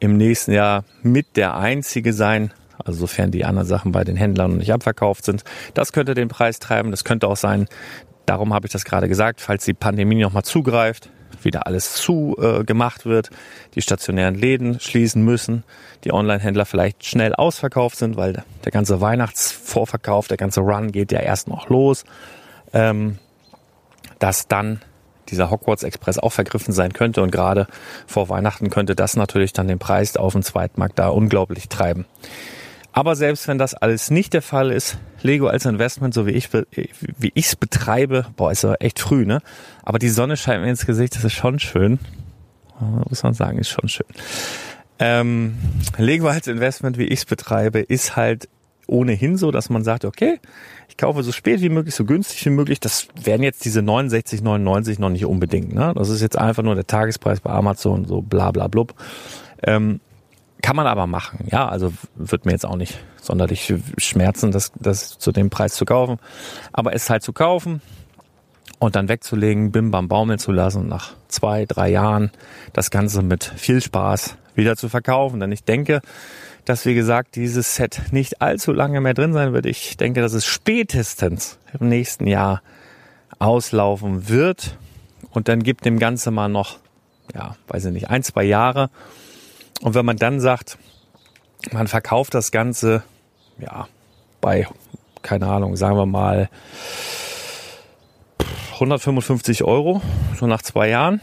im 0.00 0.16
nächsten 0.16 0.52
Jahr 0.52 0.84
mit 1.02 1.36
der 1.36 1.56
einzige 1.56 2.12
sein, 2.12 2.52
also 2.84 3.00
sofern 3.00 3.30
die 3.30 3.44
anderen 3.44 3.68
Sachen 3.68 3.92
bei 3.92 4.02
den 4.02 4.16
Händlern 4.16 4.50
noch 4.50 4.58
nicht 4.58 4.72
abverkauft 4.72 5.24
sind. 5.24 5.44
Das 5.74 5.92
könnte 5.92 6.14
den 6.14 6.28
Preis 6.28 6.58
treiben. 6.58 6.90
Das 6.90 7.04
könnte 7.04 7.28
auch 7.28 7.36
sein, 7.36 7.66
darum 8.26 8.52
habe 8.52 8.66
ich 8.66 8.72
das 8.72 8.84
gerade 8.84 9.08
gesagt, 9.08 9.40
falls 9.40 9.64
die 9.64 9.74
Pandemie 9.74 10.16
nochmal 10.16 10.44
zugreift, 10.44 11.10
wieder 11.44 11.66
alles 11.66 11.94
zu 11.94 12.36
äh, 12.40 12.64
gemacht 12.64 13.06
wird, 13.06 13.30
die 13.74 13.82
stationären 13.82 14.34
Läden 14.34 14.80
schließen 14.80 15.24
müssen, 15.24 15.64
die 16.04 16.12
Online-Händler 16.12 16.66
vielleicht 16.66 17.04
schnell 17.04 17.34
ausverkauft 17.34 17.96
sind, 17.96 18.16
weil 18.16 18.44
der 18.64 18.72
ganze 18.72 19.00
Weihnachtsvorverkauf, 19.00 20.28
der 20.28 20.36
ganze 20.36 20.60
Run 20.60 20.92
geht 20.92 21.12
ja 21.12 21.20
erst 21.20 21.48
noch 21.48 21.68
los, 21.68 22.04
ähm, 22.72 23.18
dass 24.18 24.48
dann 24.48 24.80
dieser 25.28 25.50
Hogwarts 25.50 25.82
Express 25.82 26.18
auch 26.18 26.32
vergriffen 26.32 26.72
sein 26.72 26.92
könnte 26.92 27.22
und 27.22 27.30
gerade 27.30 27.66
vor 28.06 28.28
Weihnachten 28.28 28.70
könnte 28.70 28.94
das 28.94 29.16
natürlich 29.16 29.52
dann 29.52 29.68
den 29.68 29.78
Preis 29.78 30.16
auf 30.16 30.32
dem 30.32 30.42
Zweitmarkt 30.42 30.98
da 30.98 31.08
unglaublich 31.08 31.68
treiben. 31.68 32.04
Aber 32.92 33.16
selbst 33.16 33.48
wenn 33.48 33.58
das 33.58 33.74
alles 33.74 34.10
nicht 34.10 34.34
der 34.34 34.42
Fall 34.42 34.70
ist, 34.70 34.98
Lego 35.24 35.46
als 35.46 35.64
Investment, 35.64 36.12
so 36.12 36.26
wie 36.26 36.32
ich 36.32 36.50
wie 36.52 37.32
ich 37.34 37.46
es 37.46 37.56
betreibe, 37.56 38.26
boah, 38.36 38.52
ist 38.52 38.64
aber 38.64 38.82
echt 38.82 39.00
früh, 39.00 39.24
ne? 39.24 39.40
Aber 39.82 39.98
die 39.98 40.10
Sonne 40.10 40.36
scheint 40.36 40.62
mir 40.62 40.68
ins 40.68 40.84
Gesicht, 40.84 41.16
das 41.16 41.24
ist 41.24 41.32
schon 41.32 41.58
schön. 41.58 41.98
Muss 43.08 43.22
man 43.22 43.32
sagen, 43.32 43.58
ist 43.58 43.70
schon 43.70 43.88
schön. 43.88 44.06
Ähm, 44.98 45.56
Lego 45.96 46.28
als 46.28 46.46
Investment, 46.46 46.98
wie 46.98 47.04
ich 47.04 47.20
es 47.20 47.24
betreibe, 47.24 47.80
ist 47.80 48.16
halt 48.16 48.48
ohnehin 48.86 49.38
so, 49.38 49.50
dass 49.50 49.70
man 49.70 49.82
sagt, 49.82 50.04
okay, 50.04 50.40
ich 50.90 50.98
kaufe 50.98 51.22
so 51.22 51.32
spät 51.32 51.62
wie 51.62 51.70
möglich, 51.70 51.94
so 51.94 52.04
günstig 52.04 52.44
wie 52.44 52.50
möglich. 52.50 52.78
Das 52.78 53.08
wären 53.18 53.42
jetzt 53.42 53.64
diese 53.64 53.80
69,99 53.80 55.00
noch 55.00 55.08
nicht 55.08 55.24
unbedingt. 55.24 55.74
Ne? 55.74 55.94
Das 55.96 56.10
ist 56.10 56.20
jetzt 56.20 56.36
einfach 56.36 56.62
nur 56.62 56.74
der 56.74 56.86
Tagespreis 56.86 57.40
bei 57.40 57.50
Amazon, 57.50 58.04
so 58.04 58.20
bla 58.20 58.50
bla 58.50 58.68
blub. 58.68 58.94
Ähm, 59.62 60.00
kann 60.64 60.76
man 60.76 60.86
aber 60.86 61.06
machen, 61.06 61.46
ja. 61.52 61.68
Also 61.68 61.92
wird 62.14 62.46
mir 62.46 62.52
jetzt 62.52 62.64
auch 62.64 62.76
nicht 62.76 62.98
sonderlich 63.20 63.74
schmerzen, 63.98 64.50
das, 64.50 64.72
das 64.80 65.18
zu 65.18 65.30
dem 65.30 65.50
Preis 65.50 65.74
zu 65.74 65.84
kaufen. 65.84 66.16
Aber 66.72 66.94
es 66.94 67.10
halt 67.10 67.22
zu 67.22 67.34
kaufen 67.34 67.82
und 68.78 68.96
dann 68.96 69.10
wegzulegen, 69.10 69.72
bim 69.72 69.90
bam 69.90 70.08
baumeln 70.08 70.38
zu 70.38 70.52
lassen, 70.52 70.88
nach 70.88 71.12
zwei, 71.28 71.66
drei 71.66 71.90
Jahren 71.90 72.30
das 72.72 72.90
Ganze 72.90 73.20
mit 73.20 73.44
viel 73.44 73.82
Spaß 73.82 74.38
wieder 74.54 74.74
zu 74.74 74.88
verkaufen. 74.88 75.38
Denn 75.38 75.52
ich 75.52 75.64
denke, 75.64 76.00
dass, 76.64 76.86
wie 76.86 76.94
gesagt, 76.94 77.36
dieses 77.36 77.74
Set 77.74 78.00
nicht 78.10 78.40
allzu 78.40 78.72
lange 78.72 79.02
mehr 79.02 79.12
drin 79.12 79.34
sein 79.34 79.52
wird. 79.52 79.66
Ich 79.66 79.98
denke, 79.98 80.22
dass 80.22 80.32
es 80.32 80.46
spätestens 80.46 81.58
im 81.78 81.90
nächsten 81.90 82.26
Jahr 82.26 82.62
auslaufen 83.38 84.30
wird. 84.30 84.78
Und 85.30 85.48
dann 85.48 85.62
gibt 85.62 85.84
dem 85.84 85.98
Ganze 85.98 86.30
mal 86.30 86.48
noch, 86.48 86.78
ja, 87.34 87.54
weiß 87.68 87.84
ich 87.84 87.92
nicht, 87.92 88.08
ein, 88.08 88.22
zwei 88.22 88.44
Jahre. 88.44 88.88
Und 89.84 89.94
wenn 89.94 90.06
man 90.06 90.16
dann 90.16 90.40
sagt, 90.40 90.78
man 91.70 91.88
verkauft 91.88 92.32
das 92.32 92.50
Ganze, 92.50 93.02
ja, 93.58 93.86
bei, 94.40 94.66
keine 95.20 95.46
Ahnung, 95.46 95.76
sagen 95.76 95.98
wir 95.98 96.06
mal 96.06 96.48
155 98.72 99.62
Euro, 99.62 100.00
so 100.40 100.46
nach 100.46 100.62
zwei 100.62 100.88
Jahren, 100.88 101.20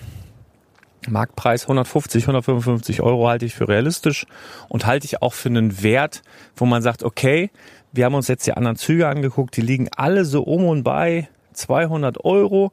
Marktpreis 1.10 1.64
150, 1.64 2.26
155 2.26 3.02
Euro 3.02 3.28
halte 3.28 3.48
ich 3.48 3.56
für 3.56 3.68
realistisch 3.68 4.28
und 4.70 4.86
halte 4.86 5.06
ich 5.06 5.24
auch 5.24 5.34
für 5.34 5.50
einen 5.50 5.82
Wert, 5.82 6.22
wo 6.56 6.68
man 6.68 6.84
sagt, 6.84 7.02
okay, 7.02 7.50
wir 7.92 8.06
haben 8.06 8.14
uns 8.14 8.28
jetzt 8.28 8.46
die 8.46 8.54
anderen 8.54 8.78
Züge 8.78 9.08
angeguckt, 9.08 9.58
die 9.58 9.62
liegen 9.62 9.90
alle 9.98 10.24
so 10.24 10.44
um 10.44 10.66
und 10.66 10.84
bei 10.84 11.30
200 11.54 12.24
Euro. 12.26 12.72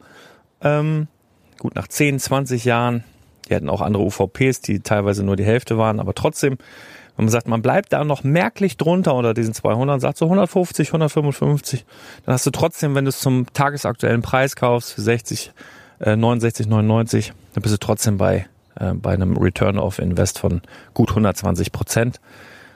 Ähm, 0.61 1.09
gut, 1.59 1.77
nach 1.77 1.89
10, 1.89 2.19
20 2.19 2.67
Jahren, 2.67 3.05
die 3.49 3.55
hatten 3.55 3.69
auch 3.69 3.81
andere 3.81 4.03
UVPs, 4.05 4.61
die 4.61 4.81
teilweise 4.81 5.25
nur 5.25 5.37
die 5.37 5.45
Hälfte 5.45 5.79
waren, 5.79 6.01
aber 6.01 6.15
trotzdem, 6.15 6.59
wenn 7.17 7.25
man 7.25 7.33
sagt, 7.33 7.49
man 7.49 7.63
bleibt 7.63 7.93
da 7.93 8.05
noch 8.05 8.23
merklich 8.23 8.77
drunter 8.77 9.15
unter 9.15 9.35
diesen 9.35 9.55
200, 9.55 10.01
sagt 10.01 10.19
so 10.19 10.27
150, 10.27 10.89
155, 10.89 11.85
dann 12.25 12.35
hast 12.35 12.47
du 12.47 12.51
trotzdem, 12.51 12.95
wenn 12.95 13.05
du 13.05 13.09
es 13.09 13.21
zum 13.21 13.47
tagesaktuellen 13.53 14.23
Preis 14.23 14.55
kaufst, 14.55 14.93
für 14.93 15.03
60, 15.03 15.53
äh, 16.01 16.17
69, 16.17 16.69
99, 16.69 17.33
dann 17.55 17.63
bist 17.63 17.75
du 17.75 17.79
trotzdem 17.79 18.19
bei, 18.19 18.47
äh, 18.79 18.93
bei 18.95 19.13
einem 19.13 19.37
Return 19.37 19.79
of 19.79 19.99
Invest 19.99 20.39
von 20.39 20.63
gut 20.95 21.11
120 21.11 21.73
Prozent. 21.73 22.21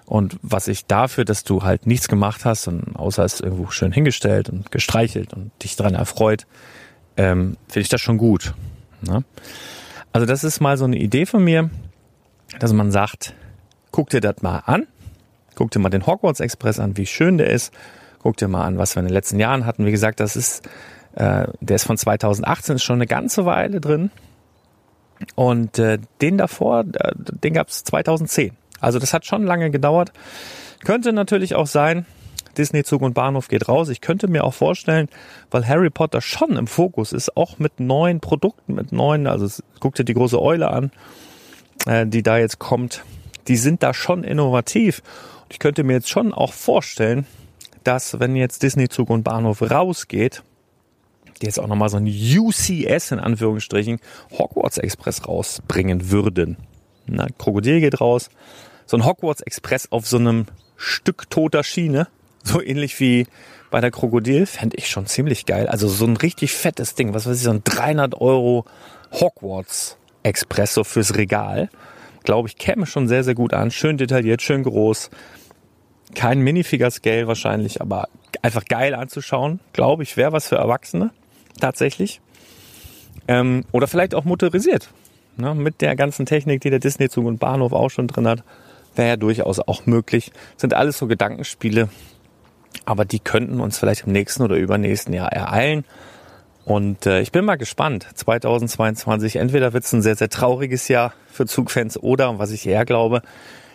Und 0.06 0.36
was 0.42 0.68
ich 0.68 0.86
dafür, 0.86 1.24
dass 1.24 1.44
du 1.44 1.62
halt 1.62 1.86
nichts 1.86 2.08
gemacht 2.08 2.44
hast 2.44 2.66
und 2.66 2.96
außer 2.96 3.24
es 3.24 3.40
irgendwo 3.40 3.70
schön 3.70 3.92
hingestellt 3.92 4.50
und 4.50 4.70
gestreichelt 4.70 5.32
und 5.32 5.52
dich 5.62 5.76
dran 5.76 5.94
erfreut, 5.94 6.46
ähm, 7.16 7.56
finde 7.68 7.80
ich 7.80 7.88
das 7.88 8.00
schon 8.00 8.18
gut. 8.18 8.54
Ne? 9.00 9.24
Also 10.12 10.26
das 10.26 10.44
ist 10.44 10.60
mal 10.60 10.76
so 10.76 10.84
eine 10.84 10.96
Idee 10.98 11.26
von 11.26 11.42
mir, 11.42 11.70
dass 12.58 12.72
man 12.72 12.92
sagt, 12.92 13.34
guck 13.90 14.10
dir 14.10 14.20
das 14.20 14.42
mal 14.42 14.62
an, 14.66 14.86
guck 15.54 15.70
dir 15.70 15.78
mal 15.78 15.88
den 15.88 16.06
Hogwarts 16.06 16.40
Express 16.40 16.78
an, 16.78 16.96
wie 16.96 17.06
schön 17.06 17.38
der 17.38 17.50
ist, 17.50 17.72
guck 18.22 18.36
dir 18.36 18.48
mal 18.48 18.64
an, 18.64 18.78
was 18.78 18.94
wir 18.94 19.00
in 19.00 19.06
den 19.06 19.14
letzten 19.14 19.38
Jahren 19.38 19.64
hatten. 19.64 19.86
Wie 19.86 19.90
gesagt, 19.90 20.20
das 20.20 20.36
ist, 20.36 20.68
äh, 21.14 21.46
der 21.60 21.76
ist 21.76 21.84
von 21.84 21.96
2018, 21.96 22.76
ist 22.76 22.82
schon 22.82 22.96
eine 22.96 23.06
ganze 23.06 23.46
Weile 23.46 23.80
drin. 23.80 24.10
Und 25.34 25.78
äh, 25.78 25.98
den 26.20 26.36
davor, 26.36 26.80
äh, 26.80 27.12
den 27.16 27.54
gab 27.54 27.68
es 27.68 27.84
2010. 27.84 28.56
Also 28.80 28.98
das 28.98 29.14
hat 29.14 29.24
schon 29.24 29.44
lange 29.44 29.70
gedauert. 29.70 30.12
Könnte 30.84 31.12
natürlich 31.12 31.54
auch 31.54 31.66
sein, 31.66 32.06
Disney 32.56 32.84
Zug 32.84 33.02
und 33.02 33.14
Bahnhof 33.14 33.48
geht 33.48 33.68
raus. 33.68 33.88
Ich 33.88 34.00
könnte 34.00 34.28
mir 34.28 34.44
auch 34.44 34.54
vorstellen, 34.54 35.08
weil 35.50 35.66
Harry 35.66 35.90
Potter 35.90 36.20
schon 36.20 36.56
im 36.56 36.66
Fokus 36.66 37.12
ist, 37.12 37.36
auch 37.36 37.58
mit 37.58 37.80
neuen 37.80 38.20
Produkten, 38.20 38.74
mit 38.74 38.92
neuen, 38.92 39.26
also 39.26 39.62
guck 39.80 39.94
dir 39.94 40.04
die 40.04 40.14
große 40.14 40.40
Eule 40.40 40.70
an, 40.70 40.90
äh, 41.86 42.06
die 42.06 42.22
da 42.22 42.38
jetzt 42.38 42.58
kommt. 42.58 43.04
Die 43.48 43.56
sind 43.56 43.82
da 43.82 43.94
schon 43.94 44.24
innovativ. 44.24 45.02
Ich 45.48 45.58
könnte 45.58 45.84
mir 45.84 45.94
jetzt 45.94 46.08
schon 46.08 46.32
auch 46.32 46.52
vorstellen, 46.52 47.26
dass 47.84 48.20
wenn 48.20 48.36
jetzt 48.36 48.62
Disney 48.62 48.88
Zug 48.88 49.10
und 49.10 49.24
Bahnhof 49.24 49.62
rausgeht, 49.62 50.42
die 51.40 51.46
jetzt 51.46 51.58
auch 51.58 51.66
nochmal 51.66 51.88
so 51.88 51.96
ein 51.96 52.06
UCS 52.06 53.10
in 53.10 53.18
Anführungsstrichen 53.18 53.98
Hogwarts 54.38 54.78
Express 54.78 55.26
rausbringen 55.26 56.10
würden. 56.10 56.56
Na, 57.06 57.26
Krokodil 57.36 57.80
geht 57.80 58.00
raus, 58.00 58.30
so 58.86 58.96
ein 58.96 59.04
Hogwarts 59.04 59.40
Express 59.40 59.90
auf 59.90 60.06
so 60.06 60.18
einem 60.18 60.46
Stück 60.76 61.28
toter 61.30 61.64
Schiene, 61.64 62.08
so 62.42 62.62
ähnlich 62.62 62.98
wie 63.00 63.26
bei 63.70 63.80
der 63.80 63.90
Krokodil, 63.90 64.46
fände 64.46 64.76
ich 64.76 64.88
schon 64.88 65.06
ziemlich 65.06 65.46
geil. 65.46 65.66
Also 65.66 65.88
so 65.88 66.04
ein 66.04 66.16
richtig 66.16 66.52
fettes 66.52 66.94
Ding, 66.94 67.14
was 67.14 67.26
weiß 67.26 67.36
ich, 67.36 67.42
so 67.44 67.50
ein 67.50 67.64
300 67.64 68.20
Euro 68.20 68.64
Hogwarts 69.12 69.96
Express 70.22 70.74
so 70.74 70.84
fürs 70.84 71.16
Regal. 71.16 71.68
Glaube 72.22 72.48
ich, 72.48 72.56
käme 72.56 72.86
schon 72.86 73.08
sehr, 73.08 73.24
sehr 73.24 73.34
gut 73.34 73.54
an. 73.54 73.70
Schön 73.70 73.96
detailliert, 73.96 74.42
schön 74.42 74.62
groß. 74.62 75.10
Kein 76.14 76.40
Minifigure-Scale 76.40 77.26
wahrscheinlich, 77.26 77.80
aber 77.80 78.08
einfach 78.42 78.64
geil 78.64 78.94
anzuschauen. 78.94 79.60
Glaube 79.72 80.02
ich, 80.02 80.16
wäre 80.16 80.32
was 80.32 80.46
für 80.46 80.56
Erwachsene. 80.56 81.10
Tatsächlich. 81.58 82.20
Ähm, 83.26 83.64
oder 83.72 83.88
vielleicht 83.88 84.14
auch 84.14 84.24
motorisiert. 84.24 84.90
Ne, 85.38 85.54
mit 85.54 85.80
der 85.80 85.96
ganzen 85.96 86.26
Technik, 86.26 86.60
die 86.60 86.70
der 86.70 86.78
Disney-Zug 86.78 87.24
und 87.24 87.40
Bahnhof 87.40 87.72
auch 87.72 87.88
schon 87.88 88.06
drin 88.06 88.28
hat 88.28 88.44
wäre 88.96 89.08
ja 89.08 89.16
durchaus 89.16 89.58
auch 89.60 89.86
möglich. 89.86 90.32
Sind 90.56 90.74
alles 90.74 90.98
so 90.98 91.06
Gedankenspiele, 91.06 91.88
aber 92.84 93.04
die 93.04 93.20
könnten 93.20 93.60
uns 93.60 93.78
vielleicht 93.78 94.06
im 94.06 94.12
nächsten 94.12 94.42
oder 94.42 94.56
übernächsten 94.56 95.14
Jahr 95.14 95.32
ereilen. 95.32 95.84
Und 96.64 97.06
äh, 97.06 97.20
ich 97.20 97.32
bin 97.32 97.44
mal 97.44 97.56
gespannt. 97.56 98.06
2022, 98.14 99.36
entweder 99.36 99.72
wird 99.72 99.84
es 99.84 99.92
ein 99.92 100.02
sehr, 100.02 100.16
sehr 100.16 100.28
trauriges 100.28 100.88
Jahr 100.88 101.12
für 101.30 101.46
Zugfans 101.46 101.98
oder, 102.00 102.38
was 102.38 102.52
ich 102.52 102.66
eher 102.66 102.84
glaube, 102.84 103.22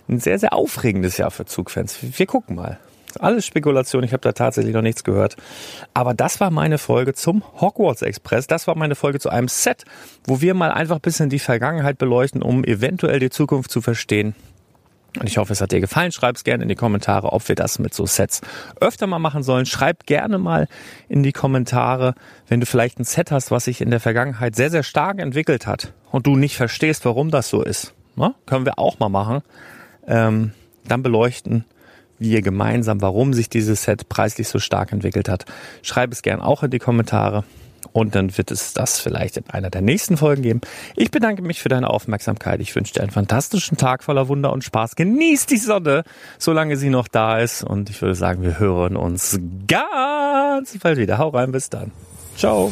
ein 0.07 0.19
sehr, 0.19 0.39
sehr 0.39 0.53
aufregendes 0.53 1.17
Jahr 1.17 1.31
für 1.31 1.45
Zugfans. 1.45 1.97
Wir 2.01 2.25
gucken 2.25 2.55
mal. 2.55 2.79
Alles 3.19 3.45
Spekulation, 3.45 4.03
ich 4.03 4.13
habe 4.13 4.21
da 4.21 4.31
tatsächlich 4.31 4.73
noch 4.73 4.81
nichts 4.81 5.03
gehört. 5.03 5.37
Aber 5.93 6.13
das 6.13 6.39
war 6.39 6.51
meine 6.51 6.77
Folge 6.77 7.13
zum 7.13 7.43
Hogwarts 7.59 8.03
Express. 8.03 8.47
Das 8.47 8.67
war 8.67 8.75
meine 8.75 8.95
Folge 8.95 9.19
zu 9.19 9.29
einem 9.29 9.47
Set, 9.47 9.85
wo 10.25 10.41
wir 10.41 10.53
mal 10.53 10.71
einfach 10.71 10.95
ein 10.95 11.01
bisschen 11.01 11.29
die 11.29 11.39
Vergangenheit 11.39 11.97
beleuchten, 11.97 12.43
um 12.43 12.63
eventuell 12.63 13.19
die 13.19 13.29
Zukunft 13.29 13.71
zu 13.71 13.81
verstehen. 13.81 14.35
Und 15.19 15.27
ich 15.27 15.37
hoffe, 15.37 15.53
es 15.53 15.61
hat 15.61 15.71
dir 15.71 15.81
gefallen. 15.81 16.11
Schreib 16.11 16.35
es 16.35 16.43
gerne 16.43 16.63
in 16.63 16.69
die 16.69 16.75
Kommentare, 16.75 17.31
ob 17.31 17.47
wir 17.47 17.55
das 17.55 17.79
mit 17.79 17.93
so 17.93 18.05
Sets 18.05 18.41
öfter 18.79 19.07
mal 19.07 19.19
machen 19.19 19.43
sollen. 19.43 19.65
Schreib 19.65 20.05
gerne 20.05 20.37
mal 20.37 20.67
in 21.09 21.23
die 21.23 21.31
Kommentare, 21.31 22.13
wenn 22.47 22.59
du 22.59 22.65
vielleicht 22.65 22.99
ein 22.99 23.03
Set 23.03 23.31
hast, 23.31 23.51
was 23.51 23.65
sich 23.65 23.81
in 23.81 23.89
der 23.89 23.99
Vergangenheit 23.99 24.55
sehr, 24.55 24.69
sehr 24.69 24.83
stark 24.83 25.19
entwickelt 25.19 25.65
hat 25.65 25.93
und 26.11 26.27
du 26.27 26.35
nicht 26.35 26.55
verstehst, 26.55 27.05
warum 27.05 27.31
das 27.31 27.49
so 27.49 27.63
ist. 27.63 27.93
Ne? 28.15 28.35
Können 28.45 28.65
wir 28.65 28.79
auch 28.79 28.99
mal 28.99 29.09
machen. 29.09 29.41
Ähm, 30.07 30.51
dann 30.87 31.03
beleuchten 31.03 31.65
wir 32.19 32.41
gemeinsam, 32.41 33.01
warum 33.01 33.33
sich 33.33 33.49
dieses 33.49 33.83
Set 33.83 34.09
preislich 34.09 34.47
so 34.47 34.59
stark 34.59 34.91
entwickelt 34.91 35.29
hat. 35.29 35.45
Schreib 35.81 36.11
es 36.11 36.21
gerne 36.21 36.43
auch 36.43 36.63
in 36.63 36.71
die 36.71 36.79
Kommentare. 36.79 37.43
Und 37.91 38.15
dann 38.15 38.37
wird 38.37 38.51
es 38.51 38.73
das 38.73 38.99
vielleicht 38.99 39.37
in 39.37 39.49
einer 39.49 39.69
der 39.69 39.81
nächsten 39.81 40.17
Folgen 40.17 40.43
geben. 40.43 40.61
Ich 40.95 41.11
bedanke 41.11 41.41
mich 41.41 41.61
für 41.61 41.69
deine 41.69 41.89
Aufmerksamkeit. 41.89 42.61
Ich 42.61 42.75
wünsche 42.75 42.93
dir 42.93 43.01
einen 43.01 43.11
fantastischen 43.11 43.77
Tag 43.77 44.03
voller 44.03 44.27
Wunder 44.27 44.51
und 44.51 44.63
Spaß. 44.63 44.95
Genieß 44.95 45.45
die 45.45 45.57
Sonne, 45.57 46.03
solange 46.37 46.77
sie 46.77 46.89
noch 46.89 47.07
da 47.07 47.39
ist. 47.39 47.63
Und 47.63 47.89
ich 47.89 48.01
würde 48.01 48.15
sagen, 48.15 48.43
wir 48.43 48.59
hören 48.59 48.97
uns 48.97 49.39
ganz 49.67 50.77
bald 50.79 50.97
wieder. 50.97 51.17
Hau 51.17 51.29
rein, 51.29 51.51
bis 51.51 51.69
dann. 51.69 51.91
Ciao. 52.35 52.71